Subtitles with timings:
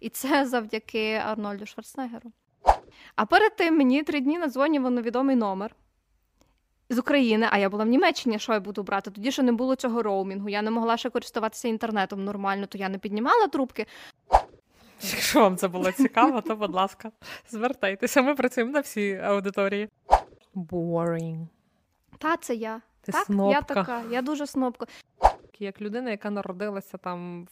[0.00, 2.32] І це завдяки Арнольду Шварценеггеру.
[3.16, 5.74] А перед тим мені три дні надзвонював невідомий номер
[6.90, 9.10] з України, а я була в Німеччині, що я буду брати.
[9.10, 10.48] Тоді ще не було цього роумінгу.
[10.48, 13.86] Я не могла ще користуватися інтернетом нормально, то я не піднімала трубки.
[15.02, 17.10] Якщо вам це було цікаво, то будь ласка,
[17.50, 18.22] звертайтеся.
[18.22, 19.88] Ми працюємо на всій аудиторії.
[20.54, 21.46] Boring.
[22.18, 22.80] Та це я.
[23.00, 23.56] Ти так, снопка.
[23.56, 24.86] я така, я дуже снопка.
[25.58, 27.48] Як людина, яка народилася там в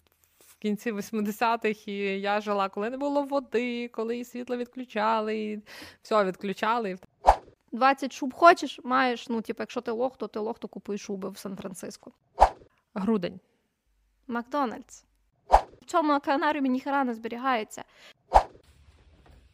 [0.67, 5.63] кінці 80-х, і я жила, коли не було води, коли і світло відключали, і
[6.03, 6.99] все відключали.
[7.73, 9.29] 20 шуб хочеш, маєш.
[9.29, 12.13] Ну, типу, якщо ти лох, то ти лох, то купуй шуби в Сан-Франциско.
[12.95, 13.41] Грудень.
[14.27, 15.05] Макдональдс.
[15.83, 17.85] В цьому акваріумі ніхера не зберігається.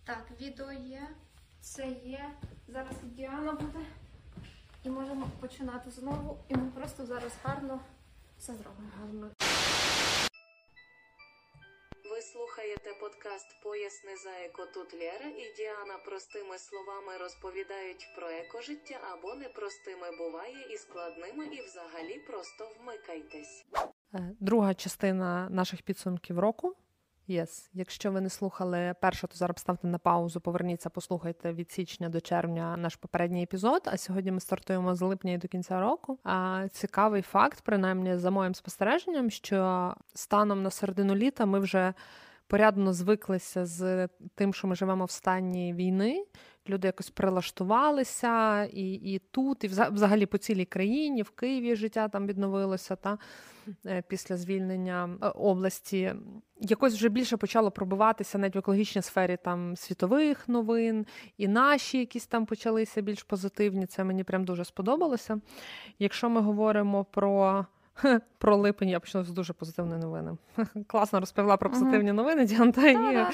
[0.04, 1.08] Так, відео є,
[1.60, 2.30] це є.
[2.68, 3.86] Зараз Діана буде.
[4.84, 6.38] І можемо починати знову.
[6.48, 7.80] І ми просто зараз гарно
[8.38, 9.51] все зробимо гарно.
[12.22, 19.34] Слухаєте подкаст Поясни за еко тут Лєра і Діана простими словами розповідають про екожиття або
[19.34, 23.64] непростими буває і складними, і взагалі просто вмикайтесь.
[24.14, 26.76] Е, Друга частина наших підсумків року.
[27.28, 27.68] Yes.
[27.74, 32.20] Якщо ви не слухали перше, то зараз ставте на паузу, поверніться, послухайте від січня до
[32.20, 33.82] червня наш попередній епізод.
[33.84, 36.18] А сьогодні ми стартуємо з липня і до кінця року.
[36.24, 41.94] А цікавий факт, принаймні за моїм спостереженням, що станом на середину літа ми вже
[42.46, 46.24] порядно звиклися з тим, що ми живемо в стані війни.
[46.68, 52.26] Люди якось прилаштувалися і і тут, і взагалі по цілій країні, в Києві життя там
[52.26, 53.18] відновилося та
[53.86, 56.14] е, після звільнення е, області.
[56.60, 62.26] Якось вже більше почало пробиватися навіть в екологічній сфері там світових новин, і наші якісь
[62.26, 63.86] там почалися більш позитивні.
[63.86, 65.40] Це мені прям дуже сподобалося.
[65.98, 67.66] Якщо ми говоримо про.
[68.38, 70.36] Про липень я почну з дуже позитивної новини.
[70.86, 72.14] Класно розповіла про позитивні uh-huh.
[72.14, 72.44] новини.
[72.44, 72.88] Діанта.
[72.88, 73.26] І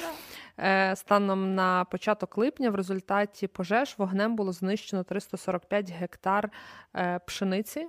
[0.58, 6.50] е, станом на початок липня в результаті пожеж вогнем було знищено 345 гектар
[6.96, 7.86] е, пшениці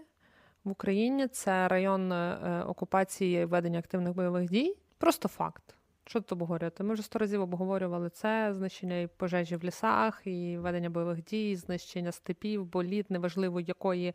[0.63, 1.27] в Україні.
[1.27, 4.77] Це район е, окупації і ведення активних бойових дій.
[4.97, 5.75] Просто факт.
[6.09, 6.83] Що тут обговорювати?
[6.83, 11.55] Ми вже сто разів обговорювали це: знищення і пожежі в лісах, і ведення бойових дій,
[11.55, 14.13] знищення степів, боліт, неважливо якої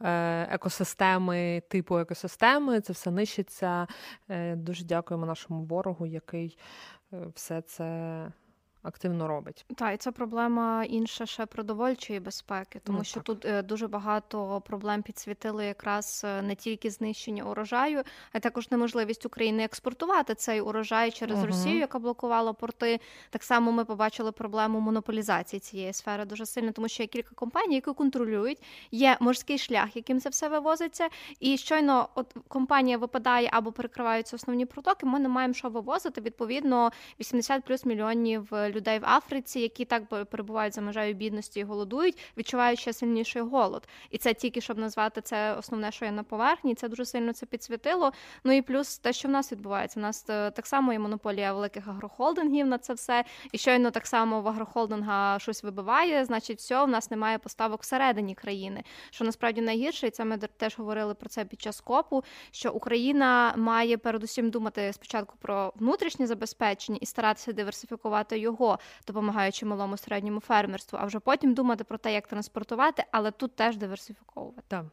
[0.00, 3.86] е, екосистеми, типу екосистеми, це все нищиться.
[4.28, 6.58] Е, дуже дякуємо нашому ворогу, який
[7.12, 8.26] е, все це
[8.82, 9.64] активно робить.
[9.76, 13.24] Так, і це проблема інша ще продовольчої безпеки, тому ну, що так.
[13.24, 18.02] тут е, дуже багато проблем підсвітили якраз е, не тільки знищення урожаю,
[18.32, 21.46] а також неможливість України експортувати цей урожай через угу.
[21.46, 23.00] Росію, яка блокувала порти.
[23.30, 27.74] Так само ми побачили проблему монополізації цієї сфери дуже сильно, тому що є кілька компаній,
[27.74, 28.62] які контролюють.
[28.90, 31.08] Є морський шлях, яким це все вивозиться,
[31.40, 35.06] і щойно от компанія випадає або перекриваються основні протоки.
[35.06, 36.20] Ми не маємо що вивозити.
[36.20, 36.90] Відповідно,
[37.20, 42.80] 80 плюс мільйонів людей в Африці, які так перебувають за межею бідності і голодують, відчувають
[42.80, 43.88] ще сильніший голод.
[44.10, 46.74] І це тільки щоб назвати це основне, що є на поверхні.
[46.74, 48.12] Це дуже сильно це підсвітило.
[48.44, 50.00] Ну і плюс те, що в нас відбувається.
[50.00, 53.24] У нас е, так само є монополія великих агрохолдингів на це все.
[53.52, 58.34] І щойно так само в агрохолдинга щось вибиває, значить, все, в нас немає поставок всередині
[58.34, 58.82] країни.
[59.10, 62.24] Що насправді найгірше, і це ми теж говорили про це під час копу.
[62.50, 68.59] Що Україна має передусім думати спочатку про внутрішнє забезпечення і старатися диверсифікувати його,
[69.06, 73.76] допомагаючи малому середньому фермерству, а вже потім думати про те, як транспортувати, але тут теж
[73.76, 74.62] диверсифіковувати.
[74.68, 74.84] Так,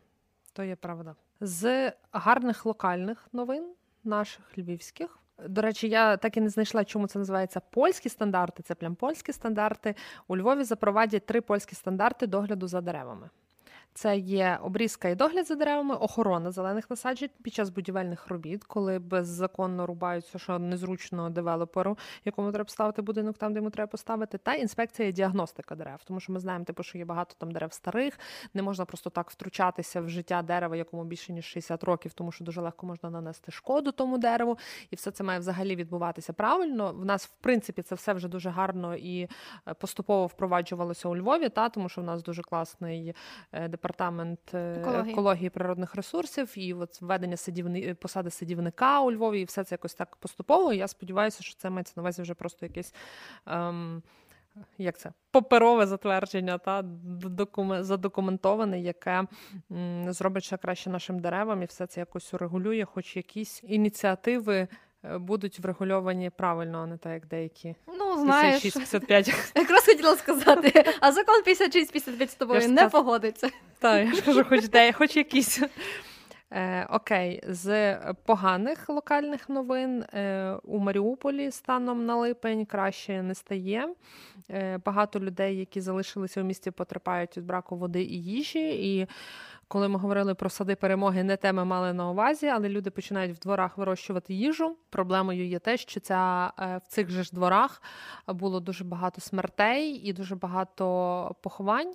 [0.53, 1.15] то є правда.
[1.39, 3.73] З гарних локальних новин
[4.03, 5.19] наших львівських.
[5.47, 8.63] До речі, я так і не знайшла, чому це називається польські стандарти.
[8.63, 9.95] Це прям польські стандарти.
[10.27, 13.29] У Львові запровадять три польські стандарти догляду за деревами.
[13.97, 18.99] Це є обрізка і догляд за деревами, охорона зелених насаджень під час будівельних робіт, коли
[18.99, 24.53] беззаконно рубаються, що незручно девелоперу, якому треба ставити будинок там, де йому треба поставити, та
[24.53, 25.99] інспекція і діагностика дерев.
[26.03, 28.19] Тому що ми знаємо, типу, що є багато там дерев старих,
[28.53, 32.43] не можна просто так втручатися в життя дерева, якому більше ніж 60 років, тому що
[32.43, 34.57] дуже легко можна нанести шкоду тому дереву,
[34.91, 36.93] і все це має взагалі відбуватися правильно.
[36.93, 39.21] В нас, в принципі, це все вже дуже гарно і
[39.67, 43.15] е, поступово впроваджувалося у Львові, та тому що в нас дуже класний
[43.53, 49.11] департамент департамент е, екології, екології природних ресурсів і от введення садівни е, посади садівника у
[49.11, 50.73] Львові, і все це якось так поступово.
[50.73, 52.93] Я сподіваюся, що це мається на увазі вже просто якесь.
[53.45, 54.03] Ем,
[54.77, 56.83] як це паперове затвердження, та
[57.79, 59.23] задокументоване, яке
[59.71, 64.67] м, зробить ще краще нашим деревам, і все це якось урегулює, хоч якісь ініціативи
[65.03, 67.75] Е, будуть врегульовані правильно, а не так, як деякі.
[67.87, 69.51] Ну, знаєш, 56-55.
[69.55, 73.49] Якраз хотіла сказати, а закон 56-55 з тобою не погодиться.
[73.79, 75.61] Так, я ж кажу, хоч де, хоч якісь.
[76.51, 77.95] Е, Окей, з
[78.25, 83.87] поганих локальних новин е, у Маріуполі станом на липень краще не стає.
[84.49, 88.93] Е, Багато людей, які залишилися у місті, потерпають від браку води і їжі.
[88.93, 89.07] І
[89.67, 93.37] коли ми говорили про сади перемоги, не те ми мали на увазі, але люди починають
[93.37, 94.77] в дворах вирощувати їжу.
[94.89, 97.81] Проблемою є те, що ця е, в цих же ж дворах
[98.27, 101.93] було дуже багато смертей і дуже багато поховань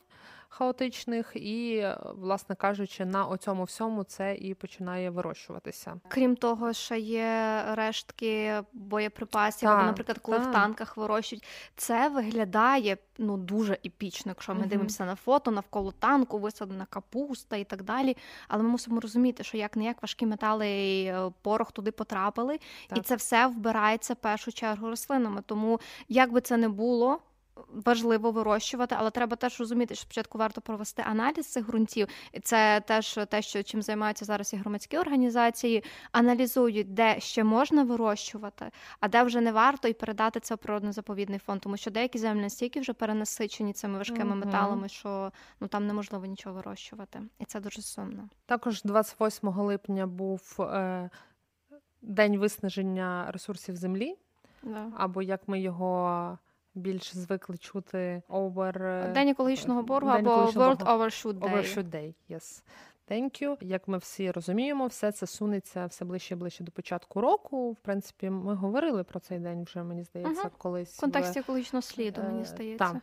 [0.52, 6.00] хаотичних, і, власне кажучи, на оцьому всьому це і починає вирощуватися.
[6.08, 11.44] Крім того, ще є рештки боєприпасів, або, наприклад, коли в танках вирощують.
[11.76, 14.69] Це виглядає ну дуже епічно, якщо ми Мгм.
[14.69, 18.16] дивимося на фото, навколо танку, висадена капуста і так далі.
[18.49, 22.58] Але ми мусимо розуміти, що як не як важкі метали і е, порох туди потрапили,
[22.96, 25.43] і це все вбирається в першу чергу рослинами.
[25.46, 27.20] Тому як би це не було.
[27.69, 32.09] Важливо вирощувати, але треба теж розуміти, що спочатку варто провести аналіз цих ґрунтів.
[32.32, 37.82] І це теж те, що чим займаються зараз і громадські організації, аналізують, де ще можна
[37.85, 38.70] вирощувати,
[39.00, 42.41] а де вже не варто, і передати це в природно-заповідний фонд, тому що деякі землі
[42.43, 44.38] настільки вже перенасичені цими важкими Мгм.
[44.38, 48.29] металами, що ну там неможливо нічого вирощувати, і це дуже сумно.
[48.47, 51.11] Також 28 липня був е,
[52.03, 54.17] день виснаження ресурсів землі,
[54.62, 54.87] Да.
[54.97, 56.38] або як ми його
[56.74, 59.12] більш звикли чути, over...
[59.12, 60.84] День екологічного боргу День або екологічного World.
[60.84, 61.54] Overshoot Day.
[61.54, 62.62] Overshoot Day, yes.
[63.10, 63.56] Thank you.
[63.60, 67.72] Як ми всі розуміємо, все це сунеться все ближче і ближче до початку року.
[67.72, 70.50] В принципі, ми говорили про цей день вже, мені здається, Мгм.
[70.58, 70.96] колись.
[70.96, 72.84] В контексті екологічного сліду, мені е, здається.
[72.84, 73.00] там.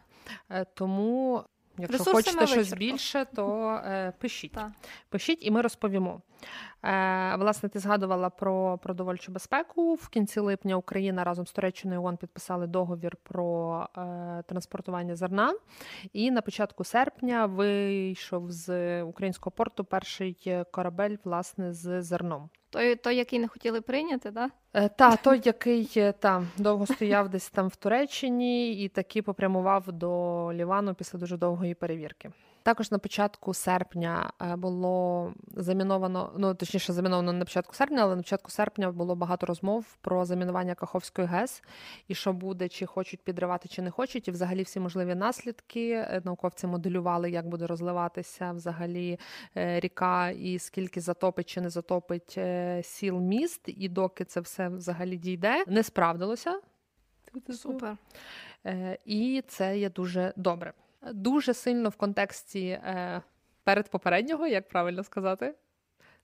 [0.49, 1.43] Е, Тому,
[1.77, 4.57] якщо Ресурси хочете щось більше, то е, пишіть.
[5.09, 6.21] Пишіть, і ми розповімо.
[6.83, 9.93] Е, власне, ти згадувала про продовольчу безпеку.
[9.93, 15.53] В кінці липня Україна разом з Туреччиною ООН підписали договір про е, транспортування зерна.
[16.13, 22.49] І на початку серпня вийшов з українського порту перший корабель власне з зерном.
[22.69, 24.49] Той, той, який не хотіли прийняти, да?
[24.73, 29.91] Е, Та той, який е, там довго стояв десь там в Туреччині, і таки попрямував
[29.91, 32.31] до Лівану після дуже довгої перевірки.
[32.63, 38.15] Також на початку серпня е, було заміновано, ну точніше, заміновано не на початку серпня, але
[38.15, 41.63] на початку серпня було багато розмов про замінування Каховської ГЕС
[42.07, 45.91] і що буде, чи хочуть підривати, чи не хочуть, і взагалі всі можливі наслідки.
[45.91, 49.19] Е, Науковці моделювали, як буде розливатися взагалі
[49.57, 52.39] е, ріка, і скільки затопить чи не затопить
[52.81, 56.59] сіл міст, і доки це все взагалі дійде, не справдилося.
[57.49, 57.97] Супер.
[59.05, 60.73] І це є дуже добре.
[61.01, 63.21] Дуже сильно в контексті е,
[63.63, 65.55] передпопереднього, як правильно сказати.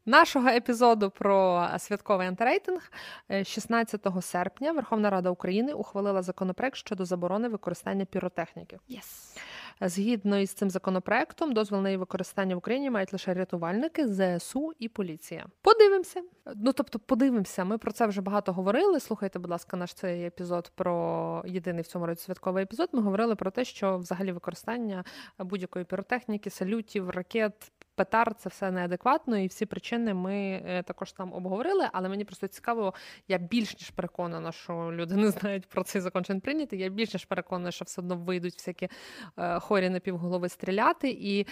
[0.05, 2.91] Нашого епізоду про святковий антирейтинг
[3.31, 8.79] е, 16 серпня Верховна Рада України ухвалила законопроект щодо заборони використання піротехніки.
[8.89, 9.37] Yes.
[9.81, 14.89] Згідно із цим законопроектом, дозвіл на її використання в Україні мають лише рятувальники, ЗСУ і
[14.89, 15.45] поліція.
[15.61, 16.21] Подивимося.
[16.55, 17.65] Ну тобто, подивимося.
[17.65, 18.99] Ми про це вже багато говорили.
[18.99, 22.89] Слухайте, будь ласка, наш цей епізод про єдиний в цьому році святковий епізод.
[22.91, 25.03] Ми говорили про те, що взагалі використання
[25.39, 27.71] будь-якої піротехніки, салютів, ракет.
[27.95, 31.89] Петар це все неадекватно, і всі причини ми е, також там обговорили.
[31.93, 32.93] Але мені просто цікаво,
[33.27, 36.79] я більш ніж переконана, що люди не знають про цей закон, чи він прийнятий.
[36.79, 38.89] Я більш ніж переконана, що все одно вийдуть всякі
[39.37, 41.09] е, хорі на півголови стріляти.
[41.19, 41.47] І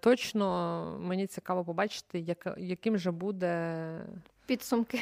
[0.00, 3.84] точно мені цікаво побачити, як, яким же буде.
[4.46, 5.00] Підсумки.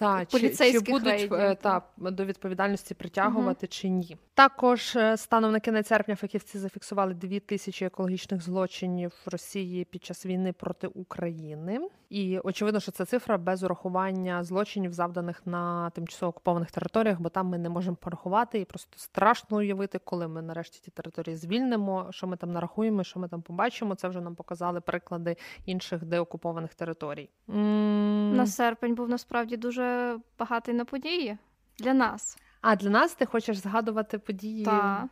[0.00, 4.16] Та, чи, чи будуть е, та, до відповідальності притягувати чи ні.
[4.34, 10.04] Також е, станом на кінець серпня фахівці зафіксували дві тисячі екологічних злочинів в Росії під
[10.04, 11.80] час війни проти України.
[12.10, 17.46] І очевидно, що це цифра без урахування злочинів, завданих на тимчасово окупованих територіях, бо там
[17.46, 18.60] ми не можемо порахувати.
[18.60, 23.20] І просто страшно уявити, коли ми нарешті ті території звільнимо, що ми там нарахуємо, що
[23.20, 23.94] ми там побачимо.
[23.94, 27.28] Це вже нам показали приклади інших деокупованих територій.
[27.48, 29.89] На серпень був насправді дуже
[30.38, 31.38] багатий на події
[31.78, 32.38] для нас.
[32.60, 34.64] А для нас ти хочеш згадувати події?
[34.64, 35.08] Та.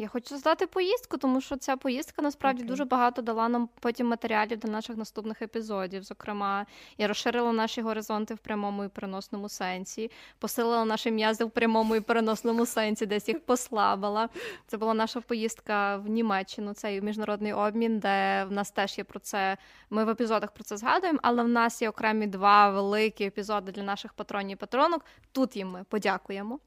[0.00, 2.68] Я хочу здати поїздку, тому що ця поїздка насправді Окей.
[2.68, 6.02] дуже багато дала нам потім матеріалів для наших наступних епізодів.
[6.02, 6.66] Зокрема,
[6.98, 12.00] я розширила наші горизонти в прямому і переносному сенсі, посилила наші м'язи в прямому і
[12.00, 14.28] переносному сенсі, десь їх послабила.
[14.66, 19.20] Це була наша поїздка в Німеччину, цей міжнародний обмін, де в нас теж є про
[19.20, 19.56] це.
[19.90, 23.82] Ми в епізодах про це згадуємо, але в нас є окремі два великі епізоди для
[23.82, 25.04] наших патронів і патронок.
[25.32, 26.58] Тут їм ми подякуємо.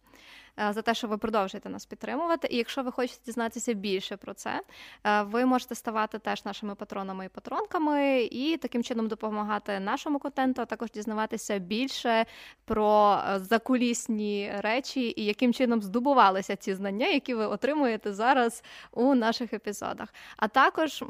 [0.60, 2.48] Е, за те, що ви продовжуєте нас підтримувати.
[2.52, 4.62] І якщо ви хочете дізнатися більше про це,
[5.04, 10.62] е, ви можете ставати теж нашими патронами і патронками, і таким чином допомагати нашому контенту,
[10.62, 12.26] а також дізнаватися більше
[12.66, 19.16] про е, закулісні речі і яким чином здобувалися ці знання, які ви отримуєте зараз у
[19.16, 20.14] наших епізодах.
[20.38, 21.04] А також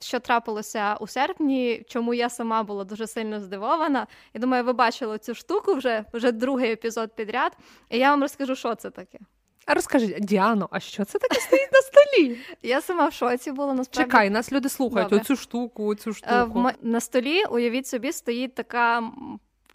[0.00, 4.06] що трапилося у серпні, чому я сама була дуже сильно здивована.
[4.34, 7.52] Я думаю, ви бачили цю штуку вже вже другий епізод підряд.
[7.90, 9.18] І я вам розкажу, що це таке.
[9.66, 12.38] А розкажи, Діано, а що це таке стоїть на столі?
[12.62, 14.10] Я сама в шоці була насправді.
[14.10, 15.22] Чекай, нас люди слухають Добре.
[15.22, 16.62] оцю штуку, оцю е, штуку.
[16.62, 19.12] В, на столі, уявіть собі, стоїть така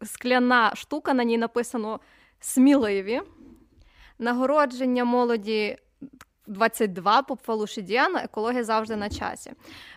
[0.04, 2.00] скляна штука, на ній написано
[2.40, 3.22] сміливі.
[4.20, 5.78] Нагородження молоді
[6.50, 9.52] 22 по Діана, екологія завжди на часі.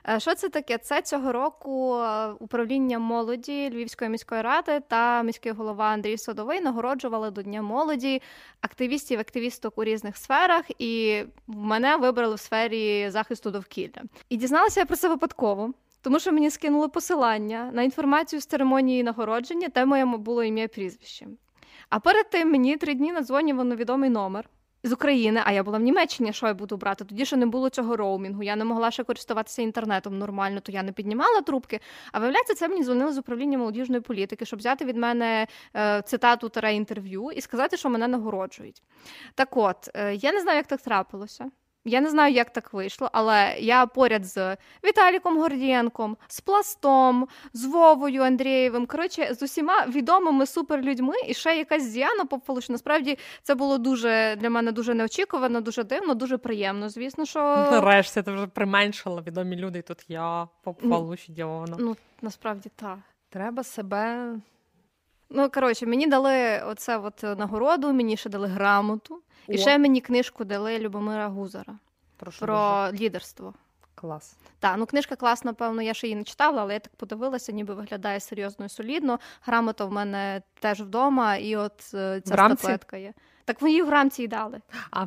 [0.08, 0.78] Е, що це таке?
[0.78, 7.30] Це цього року е, управління молоді Львівської міської ради та міський голова Андрій Садовий нагороджували
[7.30, 8.22] до Дня молоді
[8.60, 14.02] активістів, активісток у різних сферах, і мене вибрали в сфері захисту довкілля.
[14.28, 15.72] І дізналася я про це випадково.
[16.02, 20.68] Тому що мені скинули посилання на інформацію з церемонії нагородження, де моє було ім'я і
[20.68, 21.26] прізвище.
[21.88, 24.48] А перед тим мені три дні надзвонював невідомий номер
[24.84, 27.04] з України, а я була в Німеччині, що я буду брати?
[27.04, 28.42] Тоді ще не було цього роумінгу.
[28.42, 31.80] Я не могла ще користуватися інтернетом нормально, то я не піднімала трубки.
[32.12, 35.46] А виявляється, це мені дзвонили з управління молодіжної політики, щоб взяти від мене
[35.76, 38.82] е, цитату та інтерв'ю і сказати, що мене нагороджують.
[39.34, 41.50] Так от, е, я не знаю, як так трапилося.
[41.84, 47.64] Я не знаю, як так вийшло, але я поряд з Віталіком Гордієнком, з Пластом, з
[47.64, 48.86] Вовою Андрієвим.
[48.86, 52.68] Коротше, з усіма відомими суперлюдьми, і ще якась Діана Попфалуш.
[52.68, 56.88] Насправді це було дуже для мене дуже неочікувано, дуже дивно, дуже приємно.
[56.88, 59.78] Звісно, що нарешті ти вже применшила відомі люди.
[59.78, 61.76] і Тут я Попфалуш Діана.
[61.78, 62.98] Ну насправді так.
[63.30, 64.34] Треба себе.
[65.34, 69.22] Ну коротше, мені дали оце от нагороду, мені ще дали грамоту.
[69.48, 71.74] І ще мені книжку дали Любомира Гузара
[72.16, 73.04] Прошу про дуже.
[73.04, 73.54] лідерство.
[73.94, 74.36] Клас.
[74.60, 77.74] Так, ну книжка класна, певно, я ще її не читала, але я так подивилася, ніби
[77.74, 79.18] виглядає серйозно і солідно.
[79.42, 83.12] Грамота в мене теж вдома, і от е, ця статуетка є.
[83.44, 84.60] Так ви її в рамці й дали.
[84.90, 85.06] А,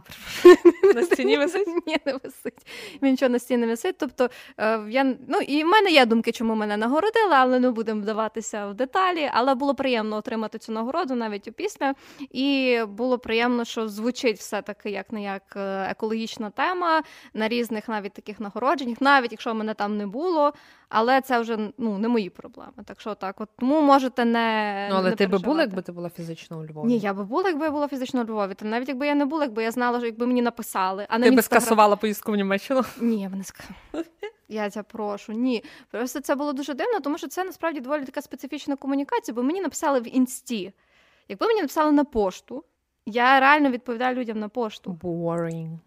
[0.96, 1.68] на стіні висить?
[1.88, 2.68] Ні, не висить.
[3.02, 3.96] Він нічого на стіні не висить.
[3.98, 8.02] Тобто, е, я, ну, і в мене є думки, чому мене нагородили, але не будемо
[8.02, 9.30] вдаватися в деталі.
[9.34, 11.94] Але було приємно отримати цю нагороду навіть опісля.
[12.20, 15.44] І було приємно, що звучить все-таки як не як
[15.90, 20.54] екологічна тема на різних навіть таких нагородженнях, навіть якщо мене там не було.
[20.90, 22.74] Але це вже ну не мої проблеми.
[22.86, 25.92] Так що так, от тому можете не ну, але не ти би була, якби ти
[25.92, 26.88] була фізично у Львові?
[26.88, 28.54] Ні, я би була, якби я була фізично у Львові.
[28.54, 31.06] Та навіть якби я не була, якби я знала, що якби мені написали.
[31.10, 32.82] А на Ти би скасувала поїздку в Німеччину?
[33.02, 33.76] Ні, я б не сказала.
[34.48, 35.64] Я тебе прошу, ні.
[35.92, 39.62] Просто це було дуже дивно, тому що це насправді доволі така специфічна комунікація, бо мені
[39.62, 40.74] написали в інсті.
[41.28, 42.64] Якби мені написали на пошту,
[43.06, 45.00] я реально відповідаю людям на пошту.
[45.04, 45.78] Boring.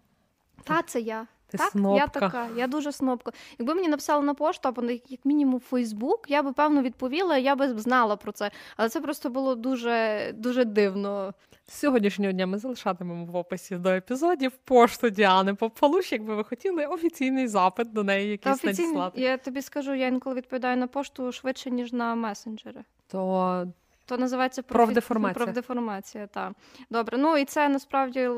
[0.63, 1.27] Та це я.
[1.49, 1.99] Ти так, снопка.
[1.99, 3.31] я така, я дуже снопка.
[3.59, 7.79] Якби мені написали на пошту, або як мінімум Фейсбук, я би певно відповіла, я би
[7.79, 8.51] знала про це.
[8.77, 11.33] Але це просто було дуже дуже дивно.
[11.67, 16.85] З сьогоднішнього дня ми залишатимемо в описі до епізодів пошту Діани Попалуш, якби ви хотіли
[16.85, 19.21] офіційний запит до неї, якийсь надіслати.
[19.21, 22.83] Я тобі скажу, я інколи відповідаю на пошту швидше, ніж на месенджери.
[23.07, 23.67] То
[24.09, 25.45] то називається профдеформація.
[25.45, 26.51] Профдеформація, так.
[26.89, 27.17] Добре.
[27.17, 28.29] Ну і це насправді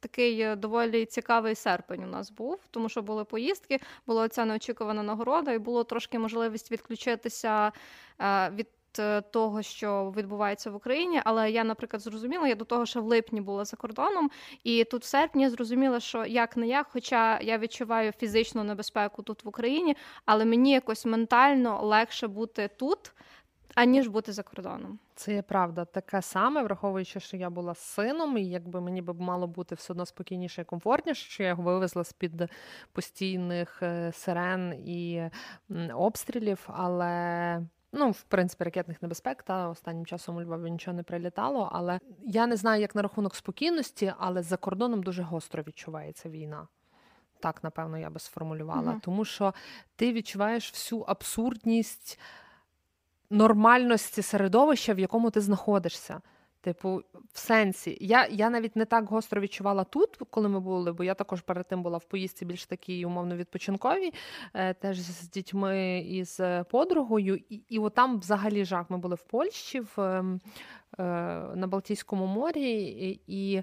[0.00, 5.02] такий е, доволі цікавий серпень у нас був, тому що були поїздки, була ця неочікувана
[5.02, 7.72] нагорода, і було трошки можливість відключитися
[8.20, 8.66] е, від.
[8.98, 13.06] Е, того, що відбувається в Україні, але я, наприклад, зрозуміла, я до того, що в
[13.06, 14.30] липні була за кордоном,
[14.64, 19.44] і тут в серпні зрозуміла, що як не як, хоча я відчуваю фізичну небезпеку тут
[19.44, 19.96] в Україні,
[20.26, 23.12] але мені якось ментально легше бути тут,
[23.74, 24.98] аніж бути за кордоном.
[25.14, 29.46] Це є правда, таке саме, враховуючи, що я була сином, і якби мені б мало
[29.46, 32.50] бути все одно спокійніше і комфортніше, що я його вивезла з під
[32.92, 35.30] постійних е, сирен і
[35.94, 37.66] обстрілів, але.
[37.92, 41.70] Ну, в принципі, ракетних небезпек та останнім часом у Львові нічого не прилітало.
[41.72, 46.68] Але я не знаю, як на рахунок спокійності, але за кордоном дуже гостро відчувається війна.
[47.40, 48.92] Так, напевно, я би сформулювала.
[48.92, 49.54] uh Тому що
[49.96, 52.18] ти відчуваєш всю абсурдність
[53.30, 56.20] нормальності середовища, в якому ти знаходишся.
[56.62, 61.04] Типу, в сенсі, я я навіть не так гостро відчувала тут, коли ми були, бо
[61.04, 64.12] я також перед тим була в поїздці більш такій умовно відпочинковій,
[64.54, 67.40] е, теж з дітьми і з подругою.
[67.48, 68.90] І і от там взагалі жах.
[68.90, 70.40] Ми були в Польщі в, ем,
[70.98, 71.02] е,
[71.54, 73.62] на Балтійському морі, і, і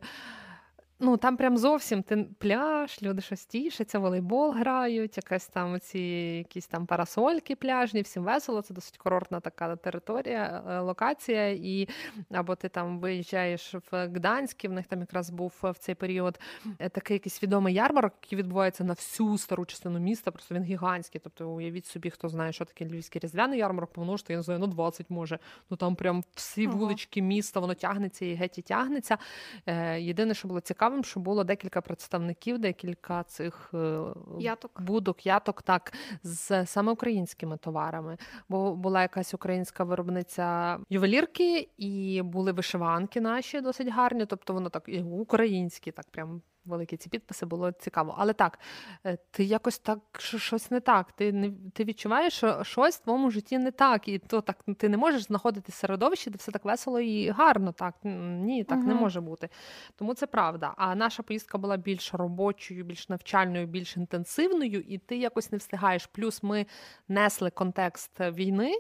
[1.00, 6.00] Ну там прям зовсім ти пляж, люди щось тішаться, волейбол грають, якась там ці
[6.38, 8.62] якісь там парасольки пляжні, всім весело.
[8.62, 11.50] Це досить курортна така територія, е, локація.
[11.50, 11.88] І
[12.32, 16.40] або ти там виїжджаєш в Гданський, в них там якраз був в цей період
[16.80, 20.32] е, такий якийсь відомий ярмарок, який відбувається на всю стару частину міста.
[20.32, 21.22] Просто він гігантський.
[21.24, 24.68] Тобто, уявіть собі, хто знає, що таке львівський різдвяний ярмарок, помножити, я не знаю, ну
[24.68, 25.40] 20 може.
[25.70, 29.18] Ну там прям всі вулички міста, воно тягнеться і геть і тягнеться.
[29.66, 34.00] Е, єдине, що було цікаво цікавим, що було декілька представників, декілька цих е,
[34.40, 34.82] яток.
[34.82, 38.18] будок, яток, так, з саме українськими товарами.
[38.50, 44.26] Бо була якась українська виробниця ювелірки, і були вишиванки наші досить гарні.
[44.26, 48.16] Тобто воно так і українські, так прям великі ці підписи, було цікаво.
[48.18, 48.60] Але так,
[49.06, 51.12] е, ти якось так що щось не так.
[51.12, 54.90] Ти не ти відчуваєш, що щось в твоєму житті не так, і то так ти
[54.90, 57.72] не можеш знаходити середовище, де все так весело і гарно.
[57.72, 58.88] Так ні, так угу.
[58.88, 59.50] не може бути.
[59.96, 60.74] Тому це правда.
[60.78, 66.06] А наша поїздка була більш робочою, більш навчальною, більш інтенсивною, і ти якось не встигаєш.
[66.06, 66.66] Плюс ми
[67.08, 68.74] несли контекст війни.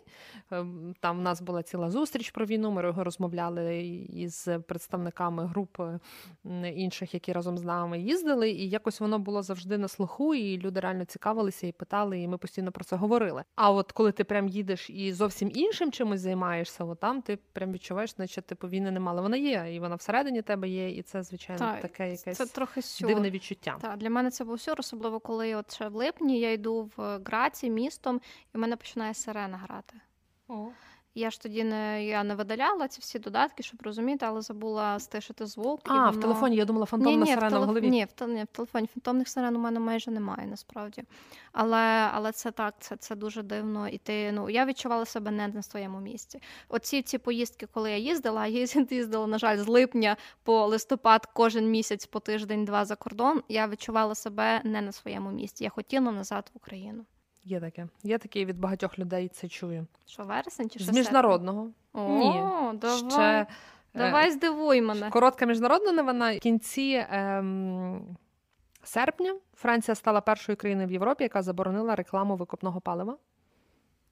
[0.51, 2.72] Ем, там в нас була ціла зустріч про війну.
[2.72, 3.77] Ми розмовляли
[4.13, 5.82] із представниками груп
[6.75, 10.57] інших, які разом з нами нами їздили, і якось воно було завжди на слуху, і
[10.57, 13.43] люди реально цікавилися і питали, і ми постійно про це говорили.
[13.55, 17.72] А от коли ти прям їдеш і зовсім іншим чимось займаєшся, от там ти прям
[17.72, 19.22] відчуваєш, наче типу війни немає.
[19.22, 22.81] Вона є, і вона всередині тебе є, і це звичайно так, таке якесь це трохи
[22.81, 23.07] сюр.
[23.07, 23.77] дивне відчуття.
[23.81, 27.19] Так, для мене це був сюр, особливо коли от ще в липні я йду в
[27.25, 28.22] Граці містом,
[28.53, 29.93] і в мене починає сирена грати.
[30.48, 30.67] О.
[31.17, 35.45] Я ж тоді не я не видаляла ці всі додатки, щоб розуміти, але забула стишити
[35.45, 35.81] звук.
[35.83, 36.12] А, і воно...
[36.12, 37.65] в телефоні я думала, фантомна ні, сирена в, телеф...
[37.65, 37.89] в голові.
[37.89, 41.03] Ні, в, ні, в телефоні фантомних сирен у мене майже немає, насправді.
[41.51, 43.88] Але але це так, це це дуже дивно.
[43.88, 46.41] І ти, ну, я відчувала себе не на своєму місці.
[46.69, 51.71] Оці ці поїздки, коли я їздила, я їздила, на жаль, з липня по листопад кожен
[51.71, 53.43] місяць по тиждень-два за кордон.
[53.50, 55.63] Я відчувала себе не на своєму місці.
[55.63, 57.05] Я хотіла назад в Україну.
[57.48, 57.88] Є таке.
[58.04, 59.88] Я таке від багатьох людей це чую.
[60.06, 61.70] Що вересень чи що З міжнародного?
[61.94, 62.34] О, Ні.
[62.80, 63.12] Давай.
[63.12, 63.48] Ще,
[63.94, 65.10] Давай е, здивуй мене.
[65.10, 66.36] Коротка міжнародна новина.
[66.36, 68.18] В кінці ем,
[68.84, 73.18] серпня Франція стала першою країною в Європі, яка заборонила рекламу викопного палива.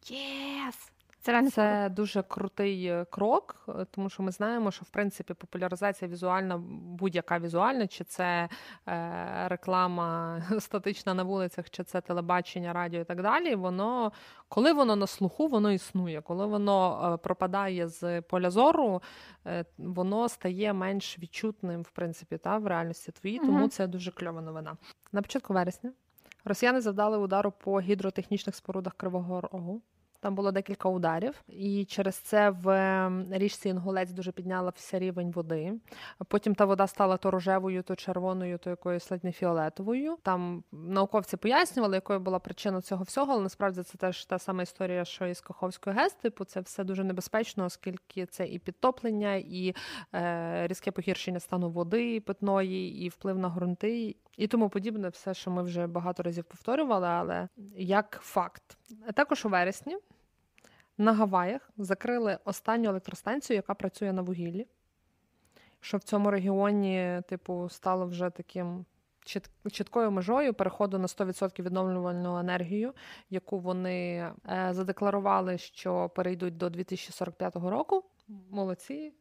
[0.05, 0.91] Yes!
[1.25, 6.12] Це це дуже крутий е, крок, е, тому що ми знаємо, що в принципі популяризація
[6.12, 6.58] візуальна,
[7.00, 8.50] будь-яка візуальна, чи це
[8.88, 13.55] е, реклама статична на вулицях, чи це телебачення, радіо і так далі.
[13.55, 14.12] Воно
[14.50, 16.22] коли воно на слуху, воно існує.
[16.22, 19.01] Коли воно е, пропадає з поля зору,
[19.46, 23.39] е, воно стає менш відчутним, в принципі, та в реальності твоїй.
[23.39, 23.67] Тому угу.
[23.67, 24.77] це дуже кльова новина.
[25.12, 25.91] На початку вересня
[26.46, 29.82] росіяни завдали удару по гідротехнічних спорудах Кривого Рогу.
[30.25, 35.73] Там було декілька ударів, і через це в ем, річці Інгулець дуже піднялася рівень води.
[36.27, 40.17] Потім та вода стала то рожевою, то червоною, то якоюсь ледь не фіолетовою.
[40.23, 45.05] Там науковці пояснювали, якою була причина цього всього, але насправді це теж та сама історія,
[45.05, 46.13] що і з Каховської ГЕС.
[46.13, 49.75] Типу, це все дуже небезпечно, оскільки це і підтоплення, і
[50.13, 54.15] е, різке погіршення стану води питної, і вплив на ґрунти.
[54.38, 58.77] І тому подібне, все, що ми вже багато разів повторювали, але як факт.
[59.15, 59.97] Також у вересні
[60.97, 64.67] на Гаваях закрили останню електростанцію, яка працює на вугіллі.
[65.79, 68.86] Що в цьому регіоні, типу, стало вже таким
[69.71, 72.93] чіткою межою переходу на 100% відновлювальну енергію,
[73.29, 78.03] яку вони е, задекларували, що перейдуть до 2045 року.
[78.49, 79.13] Молодці.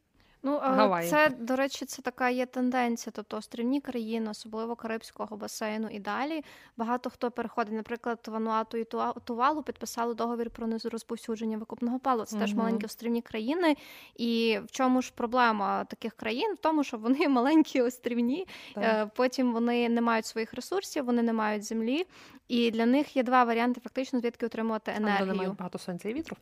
[0.45, 1.09] Ну, Гаваї.
[1.09, 3.13] це, до речі, це така є тенденція.
[3.15, 6.43] Тобто острівні країни, особливо Карибського басейну і далі.
[6.77, 8.83] Багато хто переходить, наприклад, Вануату і
[9.23, 12.25] Тувалу підписали договір про нерозповсюдження викупного палива.
[12.25, 12.45] Це угу.
[12.45, 13.75] теж маленькі острівні країни.
[14.15, 16.53] І в чому ж проблема таких країн?
[16.53, 18.83] В тому, що вони маленькі острівні, так.
[18.83, 22.07] Е, потім вони не мають своїх ресурсів, вони не мають землі.
[22.47, 25.25] І для них є два варіанти, фактично, звідки отримувати енергію.
[25.25, 26.37] Де немає багато сонця і вітру.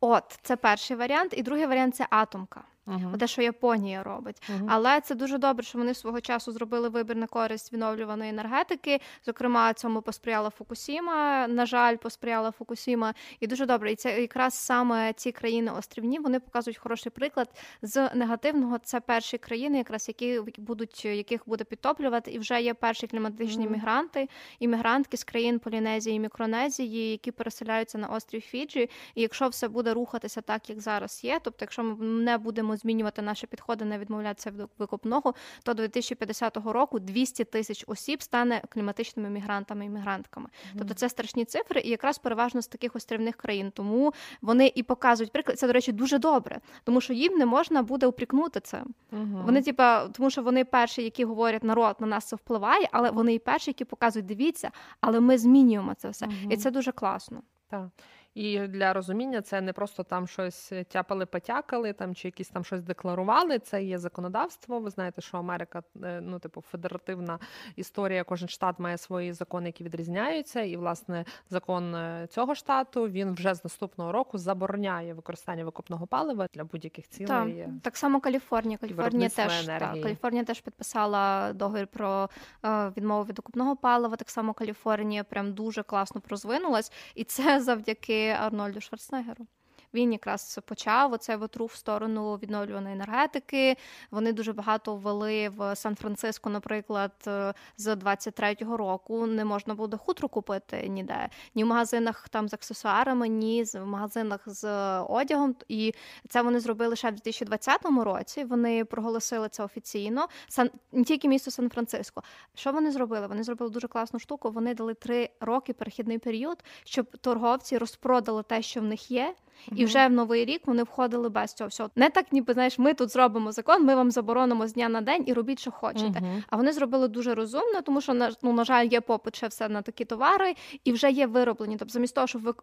[0.00, 2.64] От, це перший варіант, і другий варіант це атомка.
[2.90, 3.18] Uh-huh.
[3.18, 4.42] Те, що Японія робить.
[4.50, 4.66] Uh-huh.
[4.68, 9.00] Але це дуже добре, що вони свого часу зробили вибір на користь відновлюваної енергетики.
[9.26, 11.48] Зокрема, цьому посприяла Фукусіма.
[11.48, 13.14] На жаль, посприяла Фукусіма.
[13.40, 13.92] І дуже добре.
[13.92, 17.48] І це якраз саме ці країни острівні вони показують хороший приклад
[17.82, 18.78] з негативного.
[18.78, 23.72] Це перші країни, якраз які будуть яких буде підтоплювати, і вже є перші кліматичні uh-huh.
[23.72, 28.90] мігранти і мігрантки з країн Полінезії і Мікронезії, які переселяються на острів Фіджі.
[29.14, 33.22] І якщо все буде рухатися так, як зараз є, тобто, якщо ми не будемо змінювати
[33.22, 39.30] наші підходи, не відмовлятися від викопного, то до 2050 року 200 тисяч осіб стане кліматичними
[39.30, 40.46] мігрантами і мігрантками.
[40.46, 40.78] Mm-hmm.
[40.78, 43.70] Тобто це страшні цифри, і якраз переважно з таких острівних країн.
[43.74, 44.12] Тому
[44.42, 45.58] вони і показують приклад.
[45.58, 48.84] Це, до речі, дуже добре, тому що їм не можна буде упрікнути це.
[49.12, 49.44] Mm-hmm.
[49.44, 53.34] Вони, типа, тому що вони перші, які говорять, народ на нас це впливає, але вони
[53.34, 57.42] і перші, які показують, дивіться, але ми змінюємо це все, і це дуже класно.
[57.70, 57.88] Так.
[58.34, 62.82] І для розуміння це не просто там щось тяпали, потякали там чи якісь там щось
[62.82, 63.58] декларували.
[63.58, 64.80] Це є законодавство.
[64.80, 67.38] Ви знаєте, що Америка, е, ну типу, федеративна
[67.76, 68.24] історія.
[68.24, 70.60] Кожен штат має свої закони, які відрізняються.
[70.60, 76.46] І власне закон е, цього штату він вже з наступного року забороняє використання викопного палива
[76.54, 77.28] для будь-яких цілей.
[77.28, 78.78] Так, так само Каліфорнія.
[78.78, 82.30] Каліфорнія теж так, Каліфорнія теж підписала договір про
[82.64, 84.16] е, відмову від окупного палива.
[84.16, 88.19] Так само Каліфорнія прям дуже класно прозвинулась, і це завдяки.
[88.28, 89.46] Арнольду Шварценеггеру.
[89.94, 93.76] Він якраз почав оцей витру в сторону відновлюваної енергетики.
[94.10, 100.28] Вони дуже багато ввели в Сан-Франциско, наприклад, е, з 23-го року не можна буде хутру
[100.28, 104.68] купити ніде, ні в магазинах там з аксесуарами, ні в магазинах з
[105.00, 105.54] одягом.
[105.68, 105.94] І
[106.28, 108.44] це вони зробили ще в 2020 році.
[108.44, 110.28] Вони проголосили це офіційно.
[110.48, 112.22] Сан не тільки місто Сан-Франциско.
[112.54, 113.26] Що вони зробили?
[113.26, 114.50] Вони зробили дуже класну штуку.
[114.50, 119.34] Вони дали три роки перехідний період, щоб торговці розпродали те, що в них є.
[119.76, 121.90] І вже в новий рік вони входили без цього всього.
[121.96, 125.24] Не так, ніби знаєш, ми тут зробимо закон, ми вам заборонимо з дня на день
[125.26, 126.22] і робіть, що хочете.
[126.50, 129.82] А вони зробили дуже розумно, тому що ну, на жаль, є попит ще все на
[129.82, 131.76] такі товари, і вже є вироблені.
[131.76, 132.62] Тобто, замість того, щоб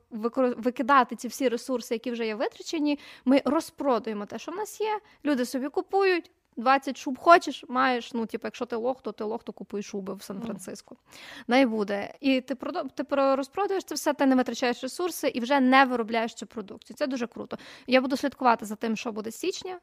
[0.58, 5.00] викидати ці всі ресурси, які вже є витрачені, ми розпродуємо те, що в нас є.
[5.26, 6.32] Люди собі купують.
[6.58, 8.13] 20 шуб хочеш, маєш.
[8.13, 10.96] Ну, типу, якщо ти лох, то ти лох, то купуй шуби в Сан-Франциско.
[10.96, 11.43] Mm.
[11.48, 12.13] Най буде.
[12.20, 16.34] І ти продав, ти розпродаєш це все, ти не витрачаєш ресурси і вже не виробляєш
[16.34, 16.98] цю продукцію.
[16.98, 17.58] Це дуже круто.
[17.88, 19.80] Я буду слідкувати за тим, що буде з січня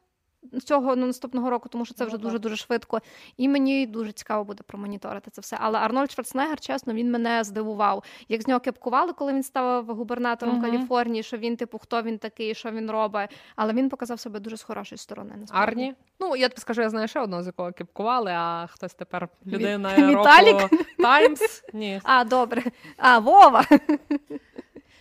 [0.65, 3.01] цього ну, наступного року, тому що це вже дуже дуже швидко.
[3.37, 5.57] І мені дуже цікаво буде промоніторити це все.
[5.59, 8.03] Але Арнольд Шварценеггер, чесно, він мене здивував.
[8.29, 10.61] Як з нього кепкували, коли він став губернатором uh-huh.
[10.61, 13.29] Каліфорнії, що він, типу, хто він такий, що він робить.
[13.55, 15.35] Але він показав себе дуже з хорошої сторони.
[15.39, 15.71] Насправді.
[15.71, 15.93] Арні?
[16.19, 19.95] Ну я тобі скажу, я знаю ще одного, з якого кепкували, а хтось тепер людина
[20.13, 21.63] року Таймс.
[21.73, 22.01] Ні.
[22.03, 22.63] А, добре.
[22.97, 23.65] А, Вова.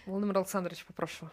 [0.07, 1.29] Володимир Олександрович, попрошу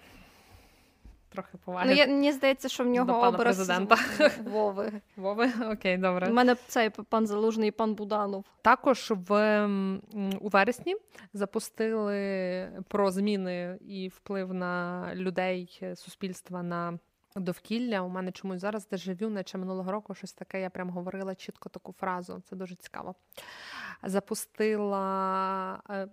[1.31, 1.85] трохи поваги.
[1.89, 3.95] Ну, я, Мені здається, що в нього пана образ президента.
[4.43, 4.91] Вови.
[5.15, 5.51] Вови?
[5.71, 6.27] Окей, добре.
[6.27, 8.45] У мене цей пан Залужний і пан Буданов.
[8.61, 9.65] Також в
[10.41, 10.95] у вересні
[11.33, 16.99] запустили про зміни і вплив на людей е, суспільства на.
[17.35, 20.61] Довкілля у мене чомусь зараз дежавю, наче минулого року щось таке.
[20.61, 22.41] Я прям говорила чітко таку фразу.
[22.49, 23.15] Це дуже цікаво.
[24.03, 26.07] Запустила е,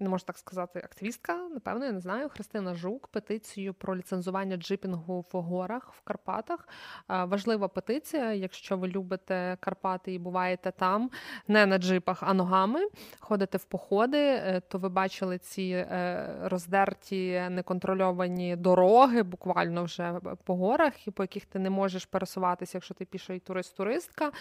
[0.00, 5.24] не можу так сказати, активістка, напевно, я не знаю, Христина Жук, петицію про ліцензування джипінгу
[5.32, 6.68] в горах в Карпатах.
[7.08, 11.10] Важлива петиція, якщо ви любите Карпати і буваєте там,
[11.48, 12.80] не на джипах, а ногами,
[13.18, 20.56] ходите в походи, е, то ви бачили ці е, роздерті неконтрольовані дороги, буквально вже по
[20.56, 24.32] горах, і по яких ти не можеш пересуватися, якщо ти піший турист-туристка.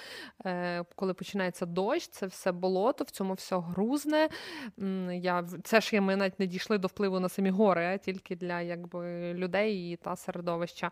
[0.46, 4.30] Е, коли починається дощ, це все болото, в цьому все грузне.
[5.12, 8.62] Я це ж ми навіть не дійшли до впливу на самі гори, а тільки для
[8.62, 10.92] якби людей і та середовища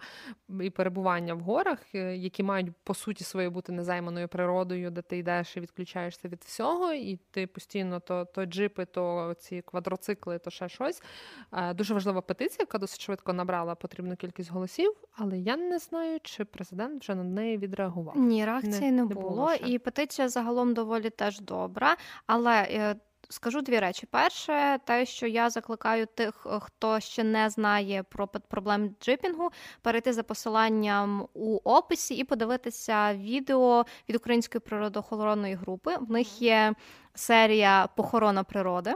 [0.62, 5.18] і перебування в горах, е, які мають по суті своєю бути незайманою природою, де ти
[5.18, 10.50] йдеш і відключаєшся від всього, і ти постійно то то джипи, то ці квадроцикли, то
[10.50, 11.04] ще щось.
[11.54, 16.20] Е, дуже важлива петиція, яка досить швидко набрала потрібну кількість голосів, але я не знаю,
[16.24, 18.18] чи президент вже на неї відреагував.
[18.18, 19.30] Ні, реакції не, не було.
[19.30, 22.96] було і петиція загалом доволі теж добра, але.
[23.32, 24.06] Скажу дві речі.
[24.12, 29.50] Перше, те, що я закликаю тих, е, хто ще не знає про проблем джипінгу,
[29.82, 35.96] перейти за посиланням у описі і подивитися відео від української природоохоронної групи.
[36.00, 36.74] В них є
[37.20, 38.94] серія Похорона природи.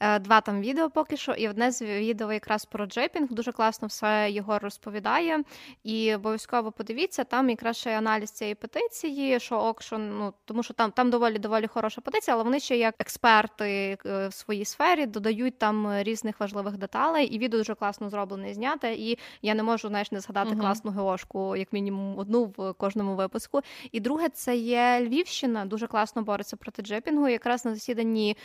[0.00, 3.28] Е, два там відео поки що, і одне з відео якраз про джепінг.
[3.30, 5.42] Дуже класно все його розповідає.
[5.84, 10.74] І обов'язково подивіться, там якраз ще аналіз цієї петиції, що ок, що, ну, тому що
[10.74, 15.06] там там доволі доволі хороша петиція, але вони ще як експерти е, в своїй сфері
[15.06, 17.26] додають там різних важливих деталей.
[17.26, 18.94] І відео дуже класно зроблене і зняте.
[18.94, 23.14] І я не можу знаєш, не згадати uh класну геошку, як мінімум одну в кожному
[23.14, 23.60] випуску.
[23.92, 27.28] І друге, це є Львівщина, дуже класно бореться проти джепінгу.
[27.28, 28.36] Якраз на засіданні.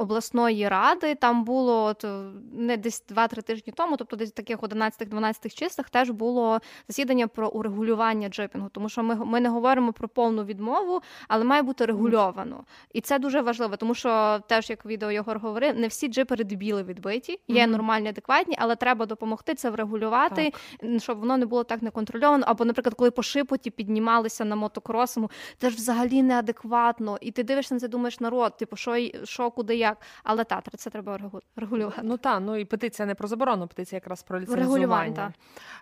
[0.00, 1.14] Обласної ради.
[1.14, 6.10] Там було от, е, не десь 2-3 тижні тому, тобто десь таких 11-12 числах теж
[6.10, 11.44] було засідання про урегулювання джипінгу, тому що ми ми не говоримо про повну відмову, але
[11.44, 12.64] має бути регульовано.
[12.92, 16.82] І це дуже важливо, тому що теж як відео Єгор говорив, не всі джипери дебіли
[16.82, 17.70] відбиті, є mm-hmm.
[17.70, 21.00] нормальні, адекватні, але треба допомогти це врегулювати, так.
[21.02, 22.44] щоб воно не було так неконтрольовано.
[22.46, 27.18] Або, наприклад, коли по шипоті піднімалися на мотокросому, це ж взагалі неадекватно.
[27.20, 29.98] І ти дивишся на це, думаєш народ, типу, що що, куди, як.
[30.24, 31.18] Але та це треба
[31.56, 32.00] регулювати.
[32.04, 35.32] Ну так, ну і петиція не про заборону, петиція якраз про ліцензування.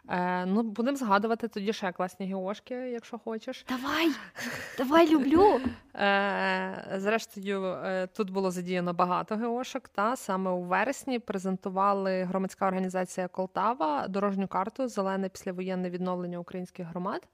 [0.08, 3.66] Е, Ну будемо згадувати тоді ще класні геошки, якщо хочеш.
[3.68, 4.10] Давай,
[4.78, 5.60] давай люблю.
[6.00, 9.88] Е, Зрештою, е, тут було задіяно багато геошок.
[9.88, 17.28] Та саме у вересні презентували громадська організація Колтава дорожню карту Зелене післявоєнне відновлення українських громад.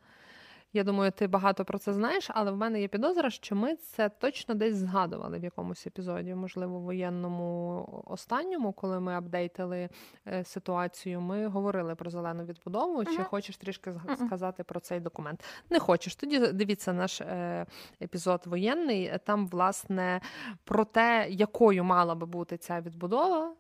[0.77, 4.09] Я думаю, ти багато про це знаєш, але в мене є підозра, що ми це
[4.09, 9.89] точно десь згадували в якомусь епізоді, можливо, воєнному останньому, коли ми апдейтили
[10.27, 11.21] е, ситуацію.
[11.21, 13.03] Ми говорили про зелену відбудову.
[13.03, 13.17] Uh-huh.
[13.17, 14.27] Чи хочеш трішки uh-huh.
[14.27, 15.45] сказати про цей документ?
[15.71, 16.17] Не хочеш.
[16.17, 17.67] Тоді дивіться наш е,
[18.03, 19.13] епізод воєнний.
[19.25, 20.21] Там, власне,
[20.65, 23.55] про те, якою мала би бути ця відбудова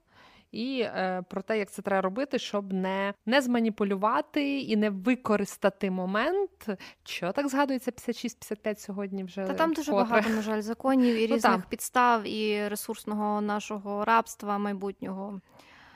[0.54, 5.90] і е, про те, як це треба робити, щоб не не зманіпулювати і не використати
[5.90, 6.68] момент.
[7.04, 9.24] Що так згадується 56-55 сьогодні?
[9.24, 10.04] Вже та там дуже котре.
[10.04, 15.40] багато на жаль законів і ну, різних ну, підстав і ресурсного нашого рабства майбутнього.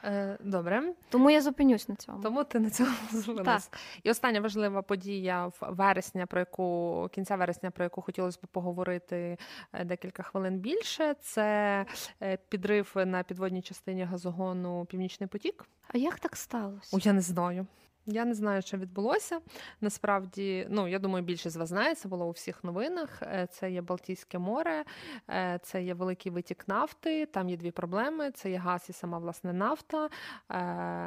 [0.05, 2.23] Е, добре, тому я зупинюсь на цьому.
[2.23, 3.71] Тому ти на цьому зупинилась.
[4.03, 9.39] І остання важлива подія в вересня, про яку кінця вересня, про яку хотілося б поговорити
[9.73, 11.15] е, декілька хвилин більше.
[11.21, 11.87] Це
[12.23, 15.65] е, підрив на підводній частині газогону Північний потік.
[15.89, 16.97] А як так сталося?
[16.97, 17.67] О, Я не знаю.
[18.11, 19.41] Я не знаю, що відбулося.
[19.81, 23.23] Насправді, ну я думаю, більше з вас знає, це було у всіх новинах.
[23.23, 24.85] Е, це є Балтійське море,
[25.31, 27.27] е, це є великий витік нафти.
[27.27, 30.05] Там є дві проблеми: це є газ і сама власне нафта.
[30.05, 30.09] Е,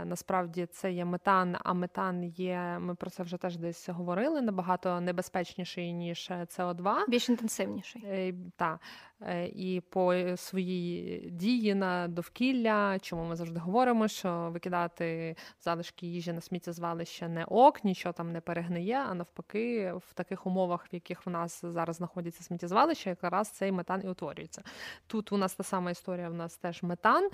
[0.06, 2.78] насправді це є метан, а метан є.
[2.80, 4.42] Ми про це вже теж десь говорили.
[4.42, 6.96] Набагато небезпечніший ніж СО2.
[7.08, 8.36] Більш інтенсивніший.
[8.56, 8.80] Так.
[9.28, 16.34] Е, і по своїй дії на довкілля, чому ми завжди говоримо, що викидати залишки їжі
[16.34, 21.26] на сміттєзвалище не ок, нічого там не перегниє, а навпаки, в таких умовах, в яких
[21.26, 24.64] в нас зараз знаходиться сміттєзвалище, якраз цей метан і утворюється.
[25.08, 27.30] Тут у нас та сама історія, в нас теж метан,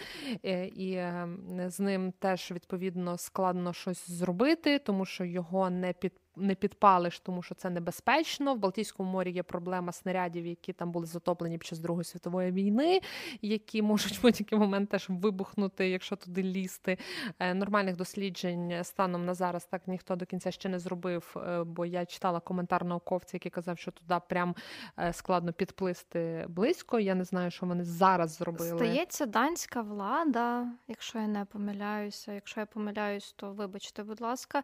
[0.45, 1.27] е, і е,
[1.67, 7.43] з ним теж відповідно складно щось зробити, тому що його не під не підпалиш, тому
[7.43, 8.55] що це небезпечно.
[8.55, 13.01] В Балтійському морі є проблема снарядів, які там були затоплені під час Другої світової війни,
[13.41, 16.97] які можуть в будь-який момент теж вибухнути, якщо туди лізти.
[17.39, 21.35] Е, нормальних досліджень станом на зараз так ніхто до кінця ще не зробив.
[21.37, 24.55] Е, бо я читала коментар науковця, який казав, що туди прям
[24.99, 26.99] е, складно підплисти близько.
[26.99, 28.77] Я не знаю, що вони зараз зробили.
[28.77, 32.33] Стається данська влада, якщо я не помиляюся.
[32.33, 34.63] Якщо я помиляюсь, то вибачте, будь ласка,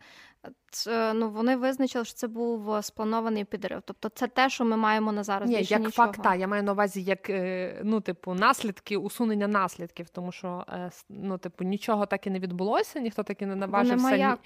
[0.73, 3.81] це, ну вони визначили, що це був е, спланований підрив.
[3.85, 5.49] Тобто це те, що ми маємо на зараз.
[5.49, 5.91] Ні, як нічого.
[5.91, 10.65] факт, та, я маю на увазі як е, ну, типу, наслідки, усунення наслідків, тому що
[10.69, 14.37] е, ну, типу, нічого так і не відбулося, ніхто так і не наважився.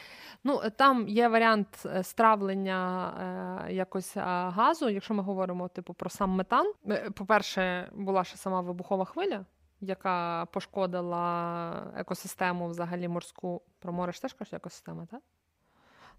[0.44, 6.74] Ну, Там є варіант стравлення якось газу, якщо ми говоримо типу, про сам метан.
[7.14, 9.46] По-перше, була ще сама вибухова хвиля.
[9.82, 15.22] Яка пошкодила екосистему взагалі морську про море ж теж кажуть екосистема, так?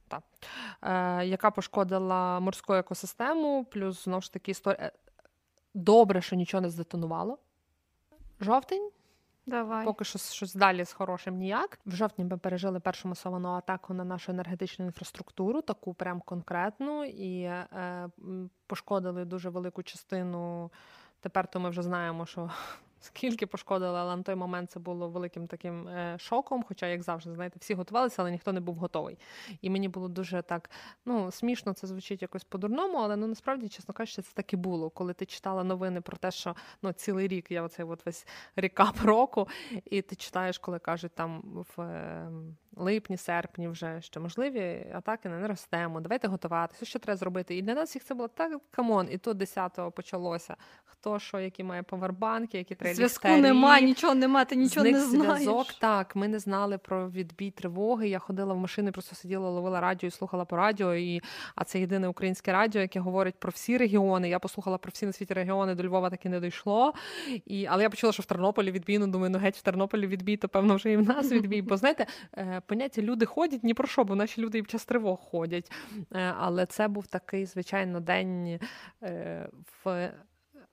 [0.09, 0.23] Та,
[0.83, 4.87] е, яка пошкодила морську екосистему, плюс знову ж таки історія.
[4.87, 4.93] Е,
[5.75, 7.39] добре, що нічого не здетонувало.
[8.41, 8.91] Жовтень.
[9.47, 9.85] Давай.
[9.85, 11.79] Поки що щось далі з хорошим ніяк.
[11.87, 17.43] В жовтні ми пережили першу масовану атаку на нашу енергетичну інфраструктуру, таку прям конкретну, і
[17.43, 18.09] е,
[18.67, 20.71] пошкодили дуже велику частину.
[21.21, 22.51] Тепер то ми вже знаємо, що
[23.01, 26.65] скільки пошкодили, але на той момент це було великим таким е, шоком.
[26.69, 29.19] Хоча, як завжди, знаєте, всі готувалися, але ніхто не був готовий.
[29.61, 30.71] І мені було дуже так
[31.05, 34.91] ну смішно, це звучить якось по-дурному, але ну насправді, чесно кажучи, це так і було.
[34.91, 39.01] Коли ти читала новини про те, що ну цілий рік я оцей от весь recap
[39.05, 39.49] року,
[39.85, 41.43] і ти читаєш, коли кажуть там
[41.77, 41.83] в.
[41.83, 42.31] Е,
[42.79, 47.57] липні, серпні вже що можливі атаки на енергосистему, давайте готуватися, що треба зробити.
[47.57, 50.57] І для нас їх це було так come on, і то 10-го почалося.
[50.85, 55.43] Хто що, які має повербанки, які треба Зв'язку немає, нічого немає, ти нічого не знаєш.
[55.43, 55.67] зв'язок.
[55.79, 58.09] Так, ми не знали про відбій тривоги.
[58.09, 60.95] Я ходила в машини, просто сиділа, ловила радіо і слухала по радіо.
[60.95, 61.21] І...
[61.55, 64.29] А це єдине українське радіо, яке говорить про всі регіони.
[64.29, 66.95] Я послухала про всі на світі регіони, до Львова так і не дійшло.
[67.47, 67.67] І...
[67.67, 70.49] Але я почула, що в Тернополі відбій, ну думаю, ну геть в Тернополі відбій, то
[70.49, 71.63] певно вже і в нас відбій.
[71.63, 74.85] Бо знаєте, е, поняття люди ходять ні про що, бо наші люди і в час
[74.85, 75.73] тривог ходять.
[76.15, 78.61] Е, але це був такий, звичайно, день
[79.03, 79.49] е,
[79.85, 80.11] в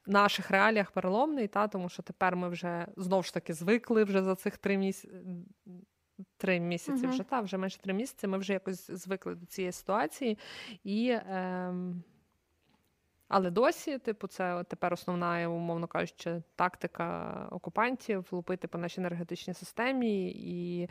[0.08, 4.36] наших реаліях переломний, та тому що тепер ми вже знов ж таки звикли вже за
[4.36, 5.14] цих три місяці.
[6.38, 7.10] Три місяці Мгм.
[7.10, 8.28] вже та вже майже три місяці.
[8.28, 10.38] Ми вже якось звикли до цієї ситуації,
[10.84, 12.04] і ем,
[13.28, 20.32] але досі, типу, це тепер основна, умовно кажучи, тактика окупантів лупити по нашій енергетичній системі,
[20.32, 20.90] і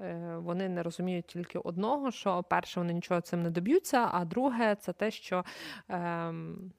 [0.00, 4.76] е, вони не розуміють тільки одного: що перше, вони нічого цим не доб'ються, а друге,
[4.80, 5.44] це те, що.
[5.88, 6.72] Ем,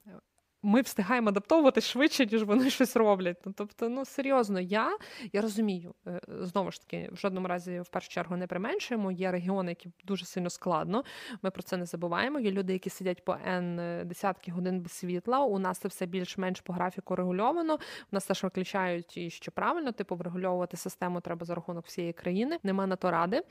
[0.66, 3.38] ми встигаємо адаптовуватись швидше, ніж вони щось роблять.
[3.46, 4.98] Ну, тобто, ну серйозно, я
[5.34, 9.12] я розумію, е, знову ж таки, в жодному разі, в першу чергу, не применшуємо.
[9.12, 11.04] Є регіони, які дуже сильно складно.
[11.42, 12.40] Ми про це не забуваємо.
[12.40, 15.40] Є люди, які сидять по N десятки годин без світла.
[15.40, 17.74] У нас це все більш-менш по графіку регульовано.
[17.74, 17.78] У
[18.12, 22.60] нас теж виключають і що правильно, типу, врегульовувати систему треба за рахунок всієї країни.
[22.64, 23.42] Нема на то ради.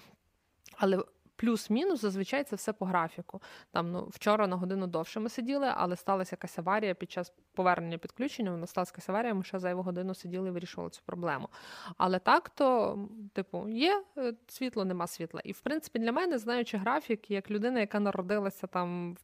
[0.76, 0.98] Але
[1.36, 3.42] плюс-мінус зазвичай це все по графіку.
[3.70, 7.98] Там ну вчора на годину довше ми сиділи, але сталася якась аварія під час повернення
[7.98, 8.50] підключення.
[8.56, 11.48] Нас сталася якась аварія, ми ще зайву годину сиділи і вирішували цю проблему.
[11.96, 12.98] Але так то,
[13.32, 15.40] типу, є е, світло, нема світла.
[15.44, 19.16] І в принципі для мене, знаючи графік, як людина, яка народилася там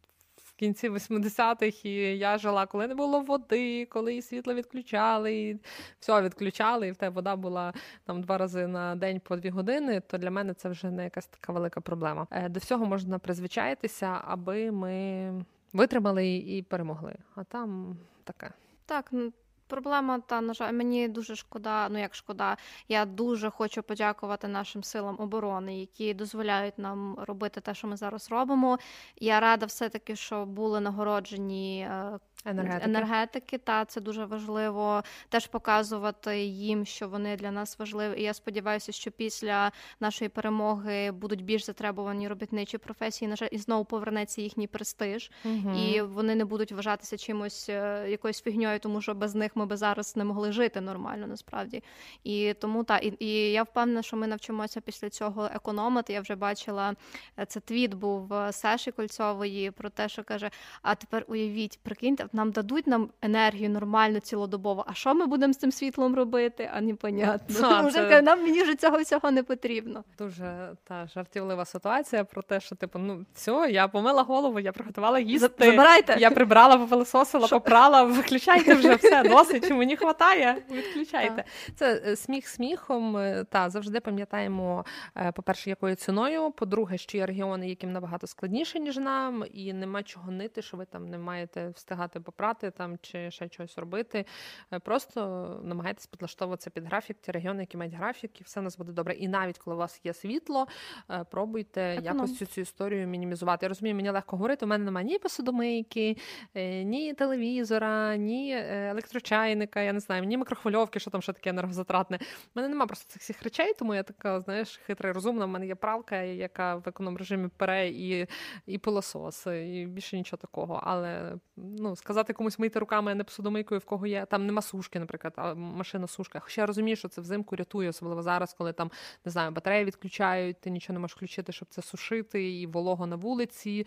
[0.60, 5.58] кінці 80-х, і я жила, коли не було води, коли і світло відключали, і
[6.00, 7.72] все відключали, і в тебе вода була
[8.04, 11.26] там два рази на день по дві години, то для мене це вже не якась
[11.26, 12.26] така велика проблема.
[12.30, 15.32] Е, до всього можна призвичаїтися, аби ми
[15.72, 17.14] витримали і перемогли.
[17.34, 18.50] А там таке.
[18.86, 19.32] Так, ну
[19.70, 21.88] Проблема, та на жаль, мені дуже шкода.
[21.88, 22.56] Ну як шкода,
[22.88, 28.30] я дуже хочу подякувати нашим силам оборони, які дозволяють нам робити те, що ми зараз
[28.30, 28.78] робимо.
[29.16, 32.90] Я рада, все таки, що були нагороджені е, енергетики.
[32.90, 33.58] енергетики.
[33.58, 38.20] Та це дуже важливо теж показувати їм, що вони для нас важливі.
[38.20, 43.28] І я сподіваюся, що після нашої перемоги будуть більш затребувані робітничі професії.
[43.28, 45.76] На жаль, і знову повернеться їхній престиж, угу.
[45.76, 49.76] і вони не будуть вважатися чимось е, якоюсь фігньою, тому що без них ми би
[49.76, 51.82] зараз не могли жити нормально, насправді.
[52.24, 56.12] І тому та і, і я впевнена, що ми навчимося після цього економити.
[56.12, 56.94] Я вже бачила
[57.38, 60.50] е, це твіт був е, Саші Кольцової про те, що каже:
[60.82, 64.84] а тепер уявіть, прикиньте нам дадуть нам енергію нормально цілодобово.
[64.88, 66.70] А що ми будемо з цим світлом робити?
[66.74, 67.68] А непонятно.
[67.68, 68.22] А, це...
[68.22, 70.04] Нам мені вже цього всього не потрібно.
[70.18, 75.18] Дуже та жартівлива ситуація про те, що типу, ну все, я помила голову, я приготувала
[75.18, 75.64] їсти.
[75.70, 76.16] Забирайте.
[76.18, 78.02] Я прибрала, попилисосила, попрала.
[78.02, 79.68] Виключайте вже все, досить.
[79.68, 80.62] Чи мені хватає?
[80.70, 81.44] Відключайте.
[81.74, 83.16] Це е, сміх сміхом.
[83.16, 84.84] Е, та завжди пам'ятаємо,
[85.16, 86.50] е, по-перше, якою ціною.
[86.50, 90.84] По-друге, що є регіони, яким набагато складніше, ніж нам, і нема чого нити, що ви
[90.84, 94.24] там не маєте встигати попрати там чи ще щось робити.
[94.72, 95.20] Е, просто
[95.64, 99.14] намагайтесь підлаштовуватися під графік, ті регіони, які мають графік, і все у нас буде добре.
[99.14, 100.66] І навіть коли у вас є світло,
[101.10, 102.16] е, пробуйте Економ.
[102.16, 103.66] якось цю цю історію мінімізувати.
[103.66, 104.64] Я розумію, мені легко говорити.
[104.64, 106.16] У мене немає ні посудомийки,
[106.54, 112.18] е, ні телевізора, ні електрочайника, я не знаю, ні мікрохвильовки, що там ще таке енергозатратне.
[112.22, 115.44] У мене немає просто цих всіх речей, тому я така, знаєш, хитра і розумна.
[115.44, 118.26] У мене є пралка, яка в економ режимі пере і
[118.66, 120.80] і пилосос, і більше нічого такого.
[120.84, 124.26] Але ну, сказати комусь мити руками, а не посудомийкою, в кого є.
[124.26, 126.40] Там нема сушки, наприклад, а машина сушка.
[126.40, 128.90] Хоча я розумію, що це взимку рятує, особливо зараз, коли там
[129.24, 133.16] не знаю, батареї відключають, ти нічого не можеш включити, щоб це сушити, і волого на
[133.16, 133.86] вулиці.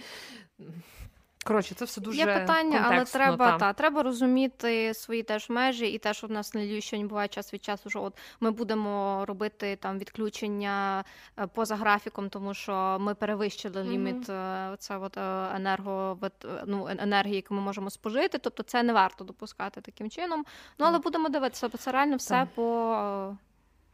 [1.43, 3.57] Коротше, це все дуже Є питання, але треба та.
[3.57, 7.53] та треба розуміти свої теж межі, і те, що в нас на Львівщині буває час
[7.53, 11.03] від часу, що от ми будемо робити там відключення
[11.39, 14.77] е, поза графіком, тому що ми перевищили ліміт mm-hmm.
[14.77, 16.17] це от е, енерго
[16.65, 18.37] ну, енергії, яку ми можемо спожити.
[18.37, 20.45] Тобто це не варто допускати таким чином.
[20.79, 21.03] Ну але mm-hmm.
[21.03, 22.49] будемо дивитися, бо це реально все так.
[22.49, 23.37] по,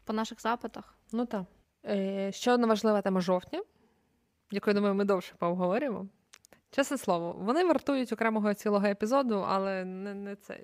[0.06, 0.98] по наших запитах.
[1.12, 1.44] Ну так.
[2.36, 3.64] Ще одна важлива тема жовтня,
[4.52, 6.08] яку я думаю, ми довше поговоримо.
[6.72, 10.60] Чесне слово, вони вартують окремого цілого епізоду, але не не це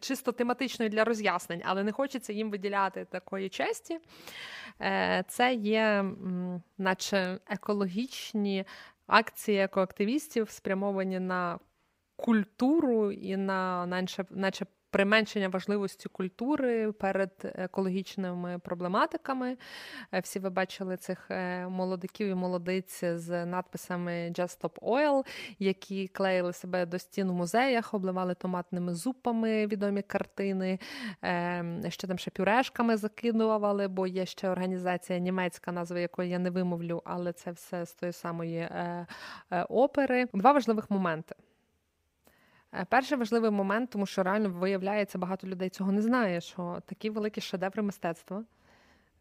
[0.00, 3.98] чисто тематичної для роз'яснень, але не хочеться їм виділяти такої честі.
[4.80, 6.04] Е, це є,
[6.78, 8.64] наче екологічні
[9.06, 11.58] акції екоактивістів, спрямовані на
[12.16, 19.56] культуру і на наче, наче применшення важливості культури перед екологічними проблематиками.
[20.12, 25.26] Е, всі ви бачили цих е, молодиків і молодиць з надписами Just Stop Oil,
[25.58, 30.78] які клеїли себе до стін у музеях, обливали томатними зупами відомі картини,
[31.24, 36.50] е, ще там ще пюрешками закидували, бо є ще організація німецька, назва якої я не
[36.50, 38.68] вимовлю, але це все з тої самої
[39.68, 40.26] опери.
[40.32, 41.34] Два важливих моменти.
[42.74, 47.10] Е, перший важливий момент, тому що реально виявляється, багато людей цього не знає, що такі
[47.10, 48.44] великі шедеври мистецтва,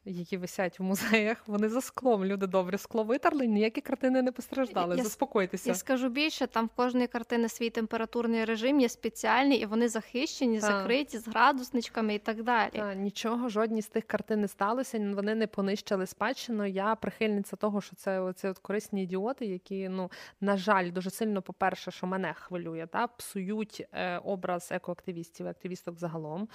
[0.08, 2.26] які висять в музеях, вони за склом.
[2.26, 4.98] Люди добре скло витерли, ніякі картини не постраждали.
[4.98, 5.70] Я, Заспокойтеся.
[5.70, 10.60] Я скажу більше, там в кожної картини свій температурний режим є спеціальний, і вони захищені,
[10.60, 10.72] Так.
[10.72, 12.72] закриті з градусничками і так далі.
[12.74, 16.66] Та, нічого, жодні з тих картин не сталося, вони не понищили спадщину.
[16.66, 21.42] Я прихильниця того, що це оці от корисні ідіоти, які, ну, на жаль, дуже сильно,
[21.42, 26.48] по-перше, що мене хвилює, та, псують е, образ екоактивістів, активісток загалом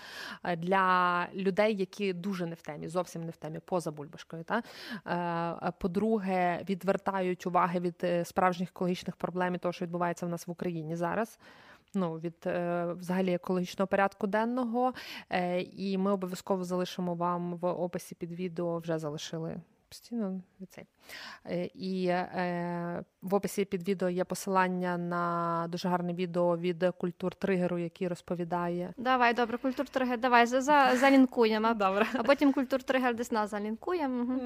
[0.45, 4.45] е, для людей, які дуже не в темі, зовсім не в темі, поза бульбашкою.
[4.45, 4.63] Та?
[5.07, 10.29] Е, е, по-друге, відвертають уваги від е, справжніх екологічних проблем і того, що відбувається в
[10.29, 11.39] нас в Україні зараз.
[11.95, 12.37] Ну, від
[12.99, 14.93] взагалі екологічного порядку денного,
[15.77, 20.87] і ми обов'язково залишимо вам в описі під відео, вже залишили постійно від цей.
[21.47, 27.35] Е, і е, в описі під відео є посилання на дуже гарне відео від культур
[27.35, 28.95] тригеру, який розповідає.
[28.97, 31.75] Давай, добре, культур тригер, давай за, за, залінкуємо.
[31.83, 32.07] Добре.
[32.15, 34.41] А потім культур тригер десь нас залінкуємо.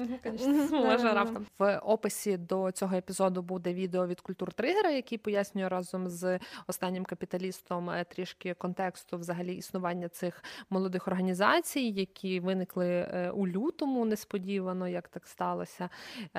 [0.71, 6.09] Може раптом в описі до цього епізоду буде відео від культур тригера, який пояснює разом
[6.09, 14.05] з останнім капіталістом е, трішки контексту взагалі існування цих молодих організацій, які виникли у лютому
[14.05, 15.89] несподівано, як так сталося.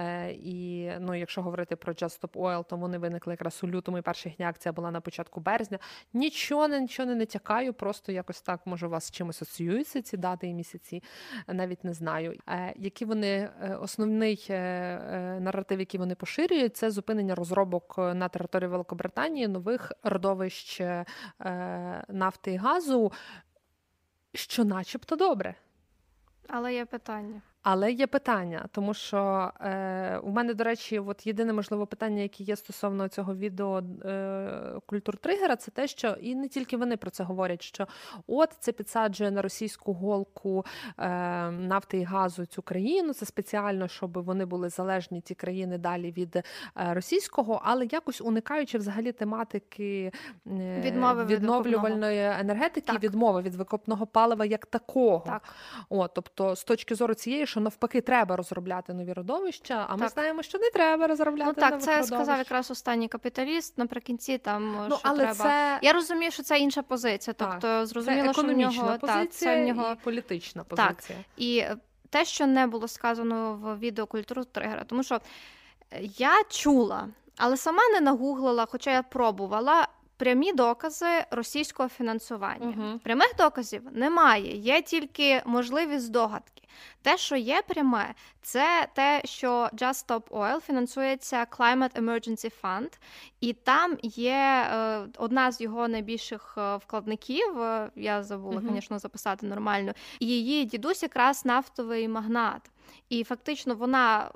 [0.09, 3.98] Е, І ну, якщо говорити про Just Stop Oil, то вони виникли якраз у лютому,
[3.98, 5.78] і перша їхня акція була на початку березня.
[6.12, 10.46] Нічого нічого не натякаю, просто якось так може у вас з чимось асоціюються ці дати
[10.46, 11.02] і місяці.
[11.46, 12.34] Навіть не знаю.
[12.48, 14.46] Е, Які вони е, основний
[15.40, 20.80] наратив, який вони поширюють, це зупинення розробок на території Великобританії нових родовищ
[22.09, 23.12] нафти і газу,
[24.34, 25.54] що начебто добре.
[26.48, 27.42] Але є питання.
[27.70, 32.44] Але є питання, тому що е, у мене, до речі, от єдине можливо питання, яке
[32.44, 37.10] є стосовно цього відео е, культур тригера, це те, що і не тільки вони про
[37.10, 37.86] це говорять, що
[38.26, 40.64] от це підсаджує на російську голку
[40.98, 41.08] е,
[41.50, 43.12] нафти і газу цю країну.
[43.12, 46.44] Це спеціально, щоб вони були залежні ті країни далі від е,
[46.76, 50.12] російського, але якось уникаючи взагалі тематики
[50.46, 53.02] е, Відмови від відновлювальної енергетики, Так.
[53.02, 55.24] відмови від викопного палива як такого.
[55.26, 55.42] Так.
[55.88, 60.42] О, тобто, з точки зору цієї, що навпаки треба розробляти нові родовища, а ми знаємо,
[60.42, 62.09] що не треба розробляти Ну так, нових це родовищ.
[62.14, 63.78] сказав якраз останній капіталіст.
[63.78, 65.34] Наприкінці там Ну, що але треба.
[65.34, 67.34] це, Я розумію, що це інша позиція.
[67.34, 70.88] Так, Тобто це зрозуміло, що в нього позиція так, це в нього і політична Так.
[70.96, 71.18] позиція.
[71.36, 71.76] І е,
[72.11, 75.20] те, що не було сказано в відео культуру тригера, тому що е,
[76.02, 79.88] я чула, але сама не нагуглила, хоча я пробувала.
[80.18, 82.66] Прямі докази російського фінансування.
[82.66, 82.98] Мгм.
[83.04, 86.62] Прямих доказів немає, є тільки можливі здогадки.
[87.02, 92.98] Те, що є пряме, це те, що Just Stop Oil фінансується Climate Emergency Fund,
[93.40, 97.60] і там є е, одна з його найбільших е, вкладників.
[97.62, 99.92] е, Я забула, звісно, записати нормально.
[100.18, 102.70] І її дідусь якраз нафтовий магнат.
[103.08, 104.30] І фактично вона.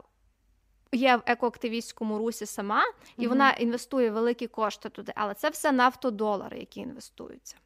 [0.93, 2.83] Є в екоактивістському русі сама,
[3.19, 3.29] і Мгм.
[3.29, 7.57] вона інвестує великі кошти туди, але це все нафтодолари, які інвестуються.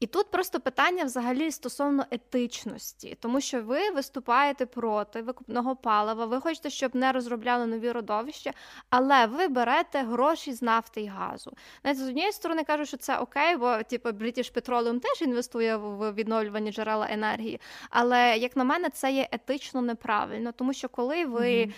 [0.00, 6.40] І тут просто питання взагалі стосовно етичності, тому що ви виступаєте проти викупного палива, ви
[6.40, 8.52] хочете, щоб не розробляли нові родовища,
[8.90, 11.52] але ви берете гроші з нафти і газу.
[11.82, 16.12] Знаєте, з однієї сторони кажуть, що це окей, бо типу British Petroleum теж інвестує в
[16.12, 17.60] відновлювані джерела енергії.
[17.90, 21.62] Але як на мене, це є етично неправильно, тому що коли ви.
[21.64, 21.74] Мгм.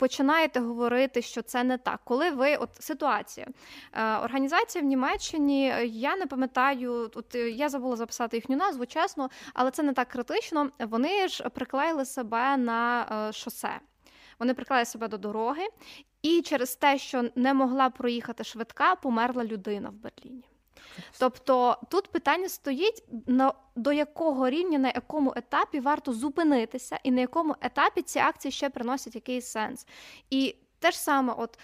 [0.00, 2.00] Починаєте говорити, що це не так.
[2.04, 3.46] Коли ви от ситуація
[3.92, 8.86] е, організація в Німеччині, е, я не пам'ятаю, от е, я забула записати їхню назву,
[8.86, 10.70] чесно, але це не так критично.
[10.78, 13.80] Вони ж приклеїли себе на шосе.
[14.38, 15.66] Вони приклеїли себе до дороги,
[16.22, 20.49] і через те, що не могла проїхати швидка, померла людина в Берліні.
[21.18, 27.20] Тобто тут питання стоїть на до якого рівня, на якому етапі варто зупинитися, і на
[27.20, 29.86] якому етапі ці акції ще приносять якийсь сенс.
[30.30, 31.58] І те ж саме, от.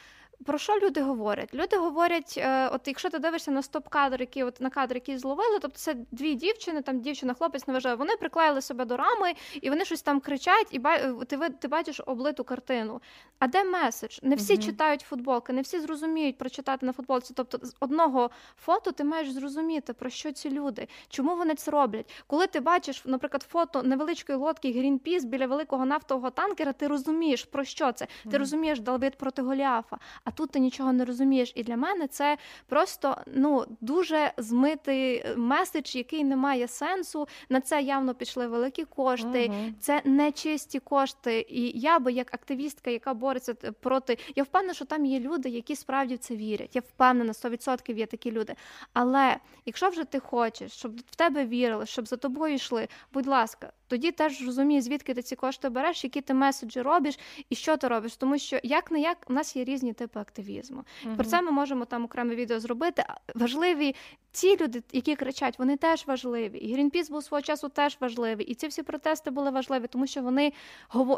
[0.45, 1.55] Про що люди говорять?
[1.55, 5.59] Люди говорять, е, от якщо ти дивишся на стоп-кадр, який от на кадр, який зловили,
[5.63, 9.33] тобто це дві дівчини, там дівчина, хлопець не вважає, вони приклеїли себе до рами,
[9.63, 13.01] і вони щось там кричать, і ба- ти, ти бачиш облиту картину.
[13.39, 14.19] А де меседж?
[14.23, 14.63] Не всі Мгм.
[14.63, 17.35] читають футболки, не всі зрозуміють прочитати на футболці.
[17.37, 22.25] Тобто, з одного фото ти маєш зрозуміти, про що ці люди, чому вони це роблять.
[22.27, 27.65] Коли ти бачиш, наприклад, фото невеличкої лодки Greenpeace біля великого нафтового танкера, ти розумієш, про
[27.65, 28.07] що це.
[28.31, 31.53] Ти розумієш Давид проти Голіафа, а тут ти нічого не розумієш.
[31.55, 37.29] І для мене це просто ну дуже змитий е, меседж, який не має сенсу.
[37.49, 39.49] На це явно пішли великі кошти.
[39.49, 39.75] Мгм.
[39.81, 41.47] Це не чисті кошти.
[41.49, 45.77] І я би, як активістка, яка бореться проти, я впевнена, що там є люди, які
[45.77, 46.77] справді в це вірять.
[46.77, 48.55] Я впевнена, 100% є такі люди.
[48.93, 53.73] Але якщо вже ти хочеш, щоб в тебе вірили, щоб за тобою йшли, будь ласка.
[53.89, 57.19] Тоді теж розумієш, звідки ти ці кошти береш, які ти меседжі робиш
[57.51, 58.17] і що ти робиш.
[58.17, 60.85] Тому що як не як у нас є різні типи активізму.
[61.17, 63.05] Про це ми можемо там окреме відео зробити.
[63.35, 63.95] Важливі
[64.37, 66.59] ті люди, які кричать, вони теж важливі.
[66.59, 68.47] І Грінпіс був свого часу теж важливий.
[68.47, 70.53] І ці всі протести були важливі, тому що вони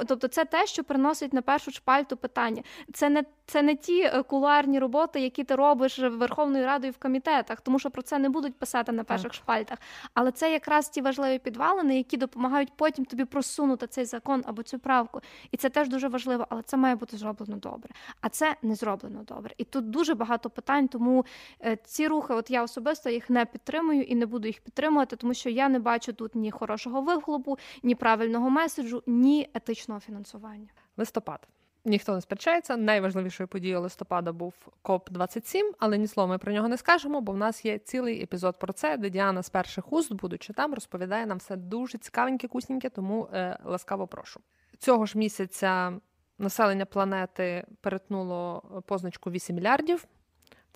[0.06, 2.62] тобто це те, що приносить на першу шпальту питання.
[2.92, 7.60] Це не це не ті е, кулуарні роботи, які ти робиш Верховною Радою в комітетах,
[7.60, 9.34] тому що про це не будуть писати на перших так.
[9.34, 9.78] шпальтах.
[10.14, 14.78] Але це якраз ті важливі підвалини, які допомагають потім тобі просунути цей закон або цю
[14.78, 15.20] правку.
[15.50, 17.90] І це теж дуже важливо, але це має бути зроблено добре.
[18.20, 19.54] А це не зроблено добре.
[19.58, 21.24] І тут дуже багато питань, тому
[21.64, 25.34] е, ці рухи, от я особисто їх не підтримую і не буду їх підтримувати, тому
[25.34, 30.68] що я не бачу тут ні хорошого вихлопу, ні правильного меседжу, ні етичного фінансування.
[30.96, 31.48] Листопад.
[31.84, 32.76] Ніхто не сперечається.
[32.76, 37.32] Найважливішою подією листопада був КОП 27 але ні слова ми про нього не скажемо, бо
[37.32, 41.26] в нас є цілий епізод про це, де Діана з перших уст, будучи там, розповідає
[41.26, 44.40] нам все дуже цікавеньке, кусненьке, тому е, ласкаво прошу.
[44.78, 45.92] Цього ж місяця
[46.38, 50.06] населення планети перетнуло позначку 8 мільярдів.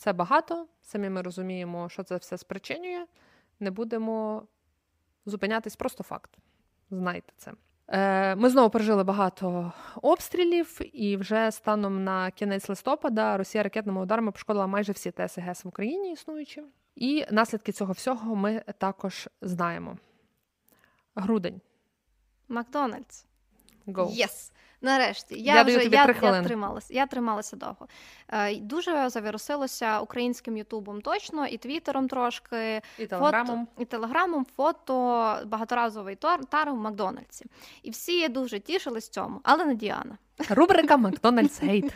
[0.03, 0.66] Це багато.
[0.82, 3.07] Самі ми розуміємо, що це все спричинює.
[3.61, 4.42] Не будемо
[5.26, 6.30] зупинятись, просто факт.
[6.90, 7.53] Знайте це.
[7.88, 9.72] Е, ми знову пережили багато
[10.03, 15.68] обстрілів, і вже станом на кінець листопада Росія ракетними ударами пошкодила майже всі ТСГС в
[15.68, 16.62] Україні існуючі.
[16.96, 19.98] І наслідки цього всього ми також знаємо.
[21.14, 21.61] Грудень.
[22.48, 23.26] Макдональдс.
[23.86, 24.07] Go.
[24.07, 24.53] Yes.
[24.83, 26.95] Нарешті я, я вже тобі я, я трималася.
[26.95, 27.89] Я трималася довго.
[28.28, 34.93] Е, Дуже завірусилося українським Ютубом точно, і Твіттером трошки, і телеграмом, фото, і телеграмом, фото
[35.47, 36.16] багаторазовий
[36.49, 37.47] тар в Макдональдсі.
[37.83, 40.18] І всі дуже тішились цьому, але не Діана.
[40.51, 41.93] Рубрика Макдональдс Гейт.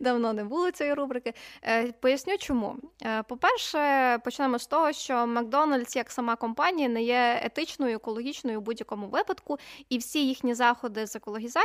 [0.00, 1.34] Давно не було цієї рубрики.
[1.62, 2.76] Е, поясню, чому.
[3.02, 8.62] Е, по-перше, почнемо з того, що Макдональдс, як сама компанія, не є етичною, екологічною у
[8.62, 9.58] будь-якому випадку,
[9.88, 11.61] і всі їхні заходи з екологізації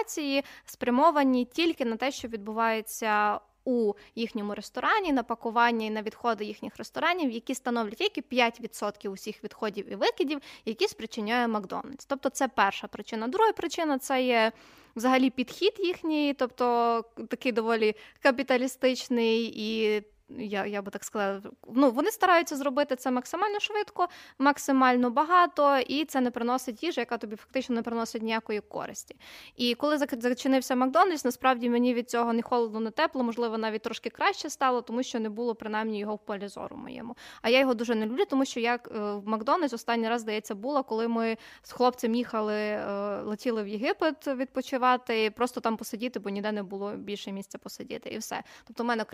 [0.66, 3.40] спрямовані тільки на те, що відбувається.
[3.70, 9.44] У їхньому ресторані на пакування і на відходи їхніх ресторанів, які становлять тільки 5% усіх
[9.44, 12.06] відходів і викидів, які спричиняє Макдональдс.
[12.06, 13.28] Тобто, це перша причина.
[13.28, 14.52] Друга причина це є
[14.96, 21.42] взагалі підхід їхній, тобто такий доволі капіталістичний і я я би так сказала,
[21.74, 24.08] ну вони стараються зробити це максимально швидко,
[24.40, 29.16] максимально багато, і це не приносить їжі, яка тобі фактично не приносить ніякої користі.
[29.56, 34.10] І коли зачинився Макдональдс, насправді мені від цього не холодно, не тепло, можливо, навіть трошки
[34.10, 37.16] краще стало, тому що не було принаймні його в полі зору моєму.
[37.42, 40.56] А я його дуже не люблю, тому що я е, в Макдональдс останній раз здається
[40.56, 46.30] було, коли ми з хлопцем їхали, е, летіли в Єгипет відпочивати, просто там посидіти, бо
[46.30, 48.44] ніде не було більше місця посидіти, і все.
[48.68, 49.06] Тобто, в мене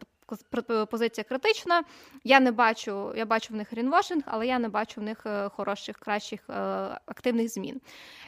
[0.90, 1.84] позиція критична.
[2.24, 5.50] Я не бачу, я бачу в них грінвошинг, але я не бачу в них е,
[5.50, 6.54] хороших, кращих е,
[7.06, 7.82] активних змін.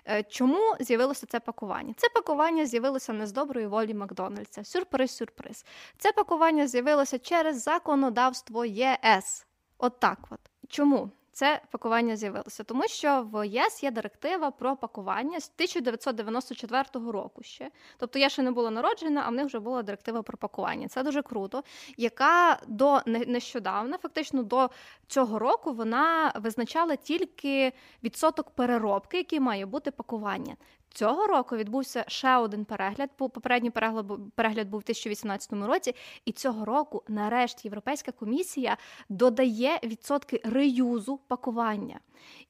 [0.08, 1.94] Е, чому з'явилося це пакування?
[1.98, 4.64] Це пакування з'явилося не з доброї волі Макдональдса.
[4.64, 5.66] Сюрприз-сюрприз.
[5.98, 9.46] Це пакування з'явилося через законодавство ЄС.
[9.78, 10.40] От так от.
[10.70, 11.12] Чому?
[11.36, 17.72] Це пакування з'явилося, тому що в ЄС є директива про пакування з 1994 року ще.
[17.98, 20.88] Тобто я ще не була народжена, а в них вже була директива про пакування.
[20.88, 21.64] Це дуже круто,
[21.98, 24.70] яка до нещодавно, фактично до
[25.08, 27.74] цього року, вона визначала тільки
[28.04, 30.56] відсоток переробки, який має бути пакування.
[30.96, 33.10] Цього року відбувся ще один перегляд.
[33.18, 38.78] Попередній перегляд перегляд був у 2018 році, і цього року, нарешті, Європейська комісія
[39.10, 42.00] додає відсотки реюзу пакування.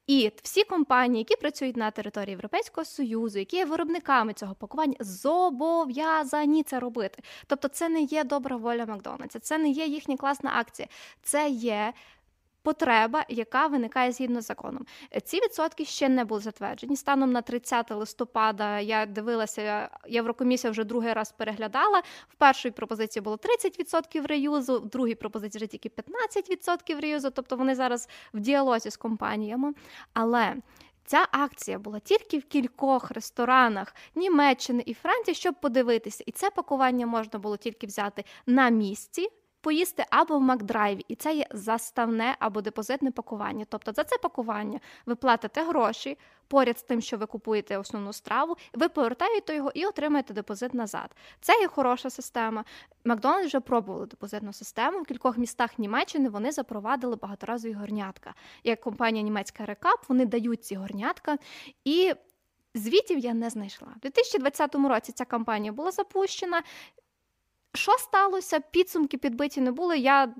[0.07, 6.63] І всі компанії, які працюють на території Європейського союзу, які є виробниками цього пакування, зобов'язані
[6.63, 7.23] це робити.
[7.47, 10.87] Тобто, це не є добра воля Макдональдса, це не є їхня класна акція,
[11.23, 11.93] це є
[12.65, 14.85] потреба, яка виникає згідно з законом.
[15.23, 16.95] Ці відсотки ще не були затверджені.
[16.95, 21.99] Станом на 30 листопада я дивилася, Єврокомісія вже другий раз переглядала.
[22.29, 27.75] В першій пропозиції було 30% реюзу, в другій пропозиції вже тільки 15% реюзу, тобто вони
[27.75, 29.73] зараз в діалозі з компаніями.
[30.13, 30.55] Але
[31.07, 37.07] Ця акція була тільки в кількох ресторанах Німеччини і Франції, щоб подивитися, і це пакування
[37.07, 39.29] можна було тільки взяти на місці
[39.65, 43.65] поїсти або в Макдрайві, і це є заставне або депозитне пакування.
[43.69, 48.57] Тобто за це пакування ви платите гроші поряд з тим, що ви купуєте основну страву,
[48.73, 51.15] ви повертаєте його і отримаєте депозит назад.
[51.41, 52.63] Це є хороша система.
[53.05, 55.01] Макдональдс вже пробували депозитну систему.
[55.01, 58.33] В кількох містах Німеччини вони запровадили багаторазові горнятка.
[58.63, 61.37] Як компанія німецька Рекап, вони дають ці горнятка
[61.85, 62.13] і.
[62.77, 63.87] Звітів я не знайшла.
[63.97, 66.63] У 2020 році ця кампанія була запущена.
[67.75, 68.59] Що сталося?
[68.59, 69.97] Підсумки підбиті не були.
[69.97, 70.33] Я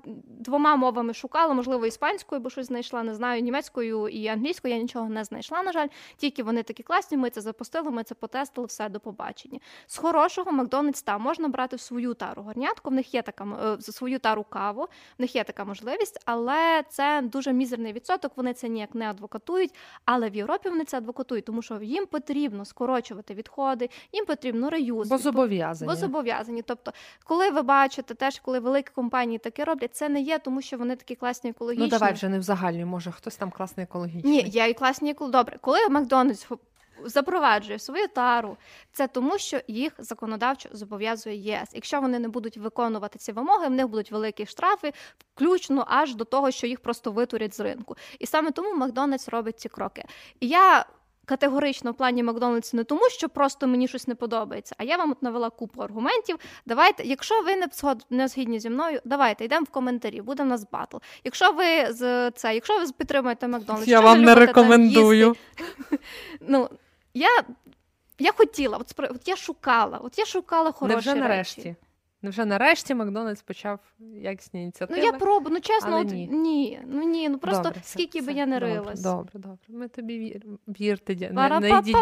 [0.46, 4.74] двома мовами шукала, можливо, іспанською, бо щось знайшла, не знаю, німецькою і англійською.
[4.74, 5.88] Я нічого не знайшла, на жаль.
[6.16, 7.16] Тільки вони такі класні.
[7.16, 9.58] Ми це запустили, ми це потестили, все до побачення.
[9.86, 12.90] З хорошого Макдональдс там можна брати в свою тару горнятку.
[12.90, 13.44] В них є така
[13.78, 14.82] е, свою тару каву,
[15.18, 18.32] в них є така можливість, але це дуже мізерний відсоток.
[18.36, 19.74] Вони це ніяк не адвокатують.
[20.04, 25.08] Але в Європі вони це адвокатують, тому що їм потрібно скорочувати відходи, їм потрібно реюз.
[25.08, 25.88] Бо зобов'язані.
[25.90, 26.62] Бо зобов'язані.
[26.62, 26.92] Тобто,
[27.26, 30.96] коли ви бачите, теж коли великі компанії таке роблять, це не є, тому що вони
[30.96, 31.84] такі класні екологічні.
[31.84, 34.32] Ну давай вже не в загальні, може хтось там класний екологічний.
[34.44, 36.46] Ні, я і класні екolo- Добре, коли Макдональдс
[37.04, 38.56] запроваджує свою тару,
[38.92, 41.68] це тому, що їх законодавчо зобов'язує ЄС.
[41.72, 44.92] Якщо вони не будуть виконувати ці вимоги, в них будуть великі штрафи,
[45.34, 47.96] включно аж до того, що їх просто витурять з ринку.
[48.18, 50.04] І саме тому Макдональдс робить ці кроки.
[50.40, 50.86] І я.
[51.26, 55.10] Категорично в плані Макдональдс не тому, що просто мені щось не подобається, а я вам
[55.10, 56.36] от навела купу аргументів.
[56.66, 57.68] Давайте, якщо ви не
[58.10, 60.96] не згідні зі мною, давайте йдемо в коментарі, буде в нас батл.
[61.24, 65.36] Якщо ви з це, якщо ви підтримуєте Макдональдс, Я вам не рекомендую.
[66.40, 66.68] Ну,
[67.14, 67.28] я,
[68.18, 71.20] я хотіла, от, от я шукала, от я шукала хороші Невже речі.
[71.20, 71.76] нарешті?
[72.26, 73.78] Невже нарешті Макдональдс почав
[74.22, 75.00] якісні ініціативи.
[75.00, 76.26] Ну я пробую, ну чесно, от, ні.
[76.26, 76.80] ні.
[76.86, 79.02] ну ні, ну просто Добре, все, скільки би все, я не добре, рилась.
[79.02, 79.58] Добре, добре.
[79.68, 80.42] Ми тобі вір...
[80.68, 81.96] вірте, не, не йдіть.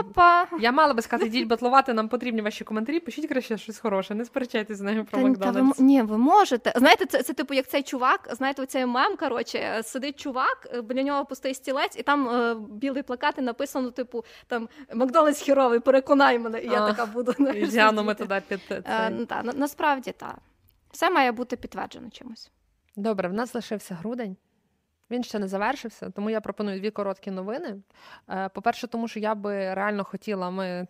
[0.61, 3.01] Я мала би сказати, йдіть батлувати, нам потрібні ваші коментарі.
[3.01, 5.81] Пишіть краще щось хороше, не сперечайтесь з нами про Та, та ви, Макдональдс.
[5.81, 6.73] ні, ви можете.
[6.77, 10.83] Знаєте, це, це типу як цей чувак, знаєте, оцей мем, коротше, е, сидить чувак, е,
[10.83, 15.81] біля нього пустий стілець, і там е, білий плакат і написано, типу, там Макдональдс хіровий,
[15.81, 17.33] переконай мене, і я А, така буду.
[17.33, 19.11] І знаєш, Діану ми туди під Е, це.
[19.19, 20.39] ну, та, на, насправді так.
[20.91, 22.51] Все має бути підтверджено чимось.
[22.97, 24.37] Добре, в нас лишився грудень.
[25.11, 27.83] Він ще не завершився, тому я пропоную дві короткі новини.
[28.31, 30.87] Е, По-перше, тому що я би реально хотіла, ми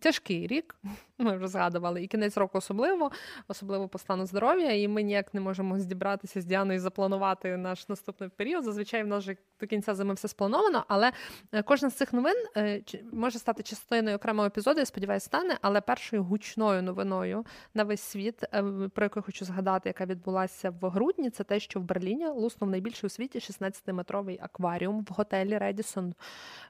[0.00, 0.76] тяжкий рік,
[1.18, 3.10] ми вже згадували, і кінець року особливо,
[3.48, 7.88] особливо по стану здоров'я, і ми ніяк не можемо зібратися з Діаною і запланувати наш
[7.88, 8.64] наступний період.
[8.64, 11.12] Зазвичай в нас вже до кінця зими все сплановано, але
[11.52, 15.80] е, кожна з цих новин е, може стати частиною окремого епізоду, я сподіваюся, стане, але
[15.80, 18.62] першою гучною новиною на весь світ, е,
[18.94, 22.70] про яку я хочу згадати, яка відбулася в грудні, це те, що в Берліні луснув
[22.70, 26.14] найбільший у світі 16-метровий акваріум в готелі Редісон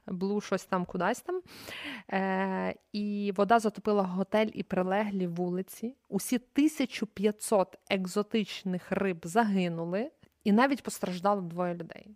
[0.07, 1.41] Блу, щось там кудись там.
[2.51, 5.95] Е, і вода затопила готель і прилеглі вулиці.
[6.09, 10.11] Усі 1500 екзотичних риб загинули,
[10.43, 12.07] і навіть постраждало двоє людей.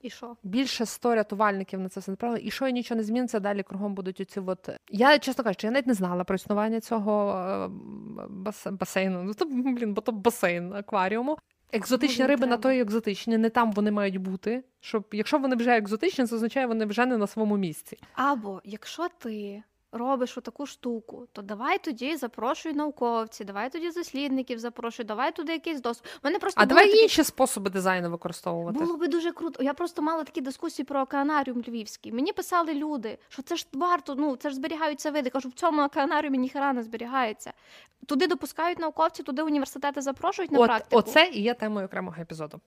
[0.00, 0.36] І що?
[0.42, 2.40] Більше 100 рятувальників на це все направили.
[2.42, 4.68] І що і нічого не зміниться, далі кругом будуть оці от.
[4.90, 7.38] Я чесно кажучи, я навіть не знала про існування цього
[8.66, 9.22] е, басейну.
[9.22, 11.38] Ну то блін, бо то басейн акваріуму.
[11.72, 14.64] Екзотичні риби на то і екзотичні, не там вони мають бути.
[14.80, 17.98] Щоб якщо вони вже екзотичні, це означає, вони вже не на своєму місці.
[18.14, 19.62] Або якщо ти
[19.96, 25.80] робиш таку штуку, то давай тоді запрошуй науковців, давай тоді дослідників запрошуй, давай туди якийсь
[25.80, 26.20] досвід.
[26.22, 28.78] Мене просто А давай такі- інші способи дизайну використовувати.
[28.78, 29.62] Було би дуже круто.
[29.62, 32.12] Я просто мала такі дискусії про океанаріум львівський.
[32.12, 35.30] Мені писали люди, що це ж варто, ну це ж зберігаються види.
[35.30, 37.52] Кажу, в цьому океанаріумі ніхера не зберігається.
[38.06, 40.96] Туди допускають науковці, туди університети запрошують на От, практику.
[40.98, 42.60] оце і є темою окремого епізоду.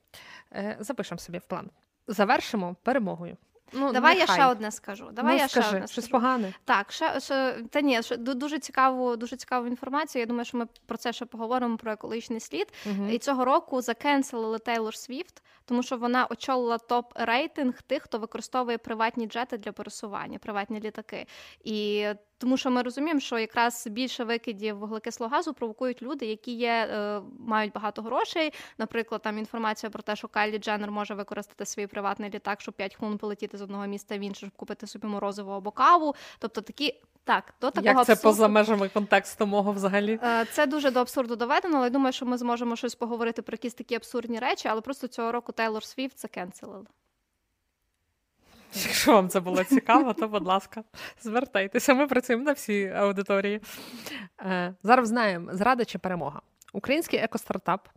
[0.53, 1.69] Е, запишемо собі в план.
[2.07, 3.37] Завершимо перемогою.
[3.73, 4.37] Ну, Давай нехай.
[4.37, 5.09] я ще одне скажу.
[5.11, 6.11] Давай ну, я скажи, ще одне щось скажу.
[6.11, 6.53] погане.
[6.65, 10.19] Так, ще, ще та ні, ще ду- дуже цікаву, дуже цікаву інформацію.
[10.19, 12.73] Я думаю, що ми про це ще поговоримо про екологічний слід.
[12.85, 13.09] Мгм.
[13.09, 18.77] І цього року закенселили Тейлор Свіфт, тому що вона очолила топ рейтинг тих, хто використовує
[18.77, 21.25] приватні джети для пересування, приватні літаки.
[21.63, 22.07] І
[22.39, 27.21] тому що ми розуміємо, що якраз більше викидів вуглекислого газу провокують люди, які є, е,
[27.39, 28.53] мають багато грошей.
[28.77, 32.95] Наприклад, там інформація про те, що Кайлі Дженнер може використати свій приватний літак, щоб 5
[32.95, 36.15] хвилин полетіти з одного міста в інше, щоб купити собі морозиво або каву.
[36.39, 38.29] Тобто такі так, до такого Як це абсурду.
[38.29, 40.19] поза межами контексту мого взагалі?
[40.23, 43.53] Е, Це дуже до абсурду доведено, але я думаю, що ми зможемо щось поговорити про
[43.53, 46.85] якісь такі абсурдні речі, але просто цього року Тейлор Свіфт це кенселили.
[48.73, 50.83] Якщо вам це було цікаво, то будь ласка,
[51.21, 51.93] звертайтеся.
[51.93, 53.61] Ми працюємо на всій аудиторії.
[54.41, 56.41] Е, зараз знаємо, зрада чи перемога.
[56.73, 57.87] Український екостартап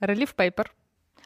[0.00, 0.66] Relief Paper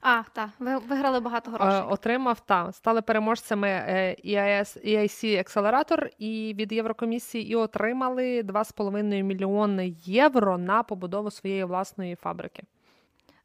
[0.02, 1.80] А, так, ви виграли багато грошей.
[1.80, 9.22] е, отримав та стали переможцями е, EIS, EIC Accelerator і від Єврокомісії і отримали 2,5
[9.22, 12.62] мільйони євро на побудову своєї власної фабрики.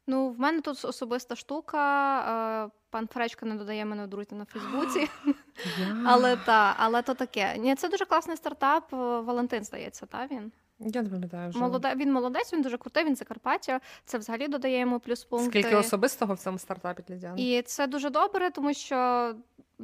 [0.06, 2.70] Ну, в мене тут особиста штука.
[2.90, 5.08] Пан Фречко не додає мене в друзі на Фейсбуці,
[6.06, 7.58] але та, але то таке.
[7.58, 8.94] Ні, це дуже класний стартап.
[8.94, 10.52] е, Валентин, здається, та він.
[10.78, 11.58] Я не пам'ятаю вже.
[11.58, 13.80] Молоде, він молодець, він дуже крутий, він Закарпаття.
[14.04, 15.60] Це взагалі додає йому плюс пункти.
[15.60, 17.42] Скільки особистого в цьому стартапі для Діани?
[17.42, 19.34] І це дуже добре, тому що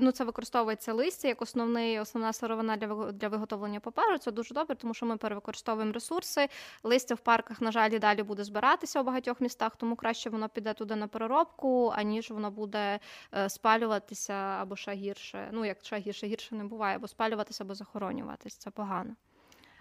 [0.00, 4.18] ну це використовується листя як основний основна сировина для для виготовлення паперу.
[4.18, 6.48] Це дуже добре, тому що ми перевикористовуємо ресурси.
[6.82, 10.48] Листя в парках, на жаль, і далі буде збиратися у багатьох містах, тому краще воно
[10.48, 12.98] піде туди на переробку, аніж воно буде
[13.34, 15.48] е, спалюватися або ще гірше.
[15.52, 18.58] Ну як ще гірше, гірше не буває, або спалюватися, або захоронюватися.
[18.58, 19.14] Це погано.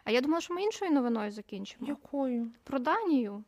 [0.03, 1.87] А я думала, що ми іншою новиною закінчимо.
[1.87, 2.51] Якою?
[2.63, 3.43] Про Данію.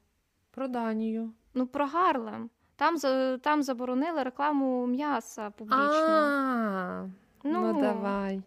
[0.52, 1.34] Про Данію.
[1.54, 2.50] Ну, про Гарлем.
[2.78, 2.98] Там,
[3.40, 5.88] там заборонили рекламу м'яса публічно.
[5.88, 7.06] А,
[7.44, 8.42] ну давай.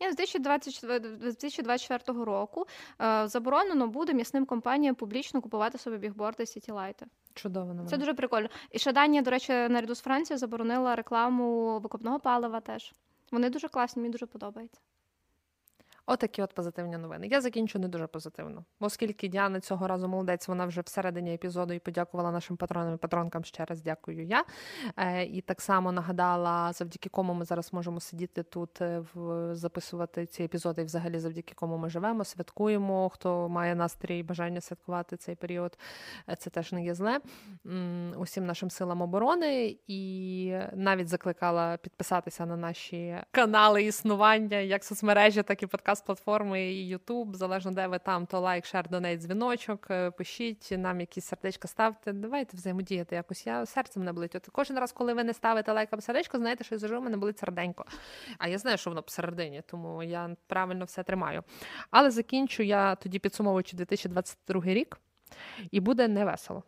[0.00, 2.66] Ні, з 2024 2024 року
[3.02, 7.06] е, заборонено буде м'ясним компаніям публічно купувати собі бігборди Сітілайти.
[7.34, 7.88] Чудово новина.
[7.88, 8.48] Це дуже прикольно.
[8.70, 12.92] І ще Данія, до речі, наряду з Францією заборонила рекламу викопного палива теж.
[13.32, 14.80] Вони дуже класні, мені дуже подобається.
[16.12, 17.26] Отакі от позитивні новини.
[17.26, 21.78] Я закінчу не дуже позитивно, оскільки Діана цього разу молодець, вона вже всередині епізоду і
[21.78, 23.44] подякувала нашим патронам і патронкам.
[23.44, 24.44] Ще раз дякую я.
[24.96, 30.26] Е, і так само нагадала, завдяки кому ми зараз можемо сидіти тут, е, в записувати
[30.26, 33.08] ці епізоди, і взагалі завдяки кому ми живемо, святкуємо.
[33.08, 35.78] Хто має настрій і бажання святкувати цей період,
[36.28, 37.20] е, це теж не є зле.
[38.16, 45.62] Усім нашим силам оборони і навіть закликала підписатися на наші канали існування, як соцмережі, так
[45.62, 45.66] і
[46.00, 47.34] подкаст-платформи, і YouTube.
[47.34, 49.86] Залежно де ви там, то лайк, шер, донейт, дзвіночок.
[49.90, 52.12] Е, Пишіть нам якісь сердечка ставте.
[52.12, 53.46] Давайте взаємодіяти якось.
[53.46, 54.34] Я серце мене болить.
[54.34, 57.16] От кожен раз, коли ви не ставите лайк або сердечко, знаєте, що я зажу, мене
[57.16, 57.84] болить серденько.
[58.38, 61.42] А я знаю, що воно посередині, тому я правильно все тримаю.
[61.90, 65.00] Але закінчу я тоді підсумовуючи 2022 рік,
[65.70, 66.62] і буде невесело.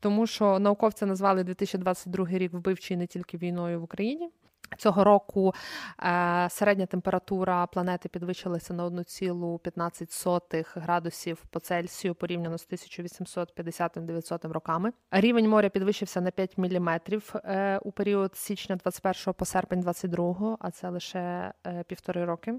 [0.00, 4.30] Тому що науковці назвали 2022 рік вбивчий не тільки війною в Україні.
[4.76, 5.54] Цього року
[6.02, 14.92] е, середня температура планети підвищилася на 1,15 градусів по Цельсію порівняно з 1850-900 роками.
[15.10, 20.56] Рівень моря підвищився на 5 міліметрів е, у період з січня 21 по серпень 22,
[20.60, 22.54] а це лише е, півтори роки.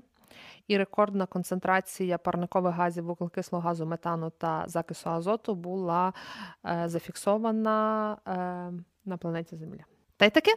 [0.68, 6.14] І рекордна концентрація парникових газів вуглекислого газу, метану та закису азоту була
[6.86, 8.18] зафіксована
[9.06, 9.84] на планеті Земля.
[10.18, 10.52] Та й таке.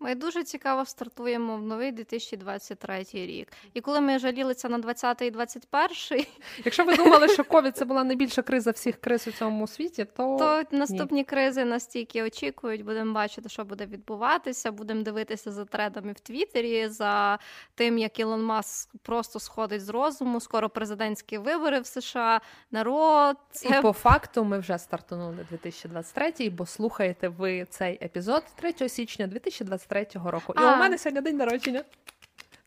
[0.00, 3.52] Ми дуже цікаво стартуємо в новий 2023 рік.
[3.74, 6.24] І коли ми жалілися на 20 і 21,
[6.64, 10.36] Якщо ви думали, що ковід це була найбільша криза всіх криз у цьому світі, то,
[10.38, 12.84] то наступні кризи настільки очікують.
[12.84, 14.72] Будемо бачити, що буде відбуватися.
[14.72, 17.38] Будемо дивитися за трендами в Твіттері, за
[17.74, 20.40] тим, як Ілон Маск просто сходить з розуму.
[20.40, 22.40] Скоро президентські вибори в США.
[22.70, 28.88] Народ це і по факту ми вже стартанули 2023, бо слухаєте ви цей епізод 3
[28.88, 29.87] січня 2023
[30.30, 30.54] року.
[30.56, 30.74] І А.
[30.74, 31.82] у мене сьогодні день народження.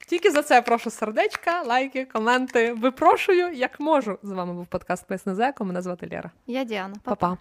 [0.08, 2.74] Тільки за це прошу сердечка, лайки, коменти.
[2.74, 4.20] Випрошую, як можу.
[4.24, 5.66] З вами був подкаст Пес Незеко.
[5.66, 6.32] Мене звати Лєра.
[6.48, 6.96] я Діана.
[7.04, 7.38] Па-па.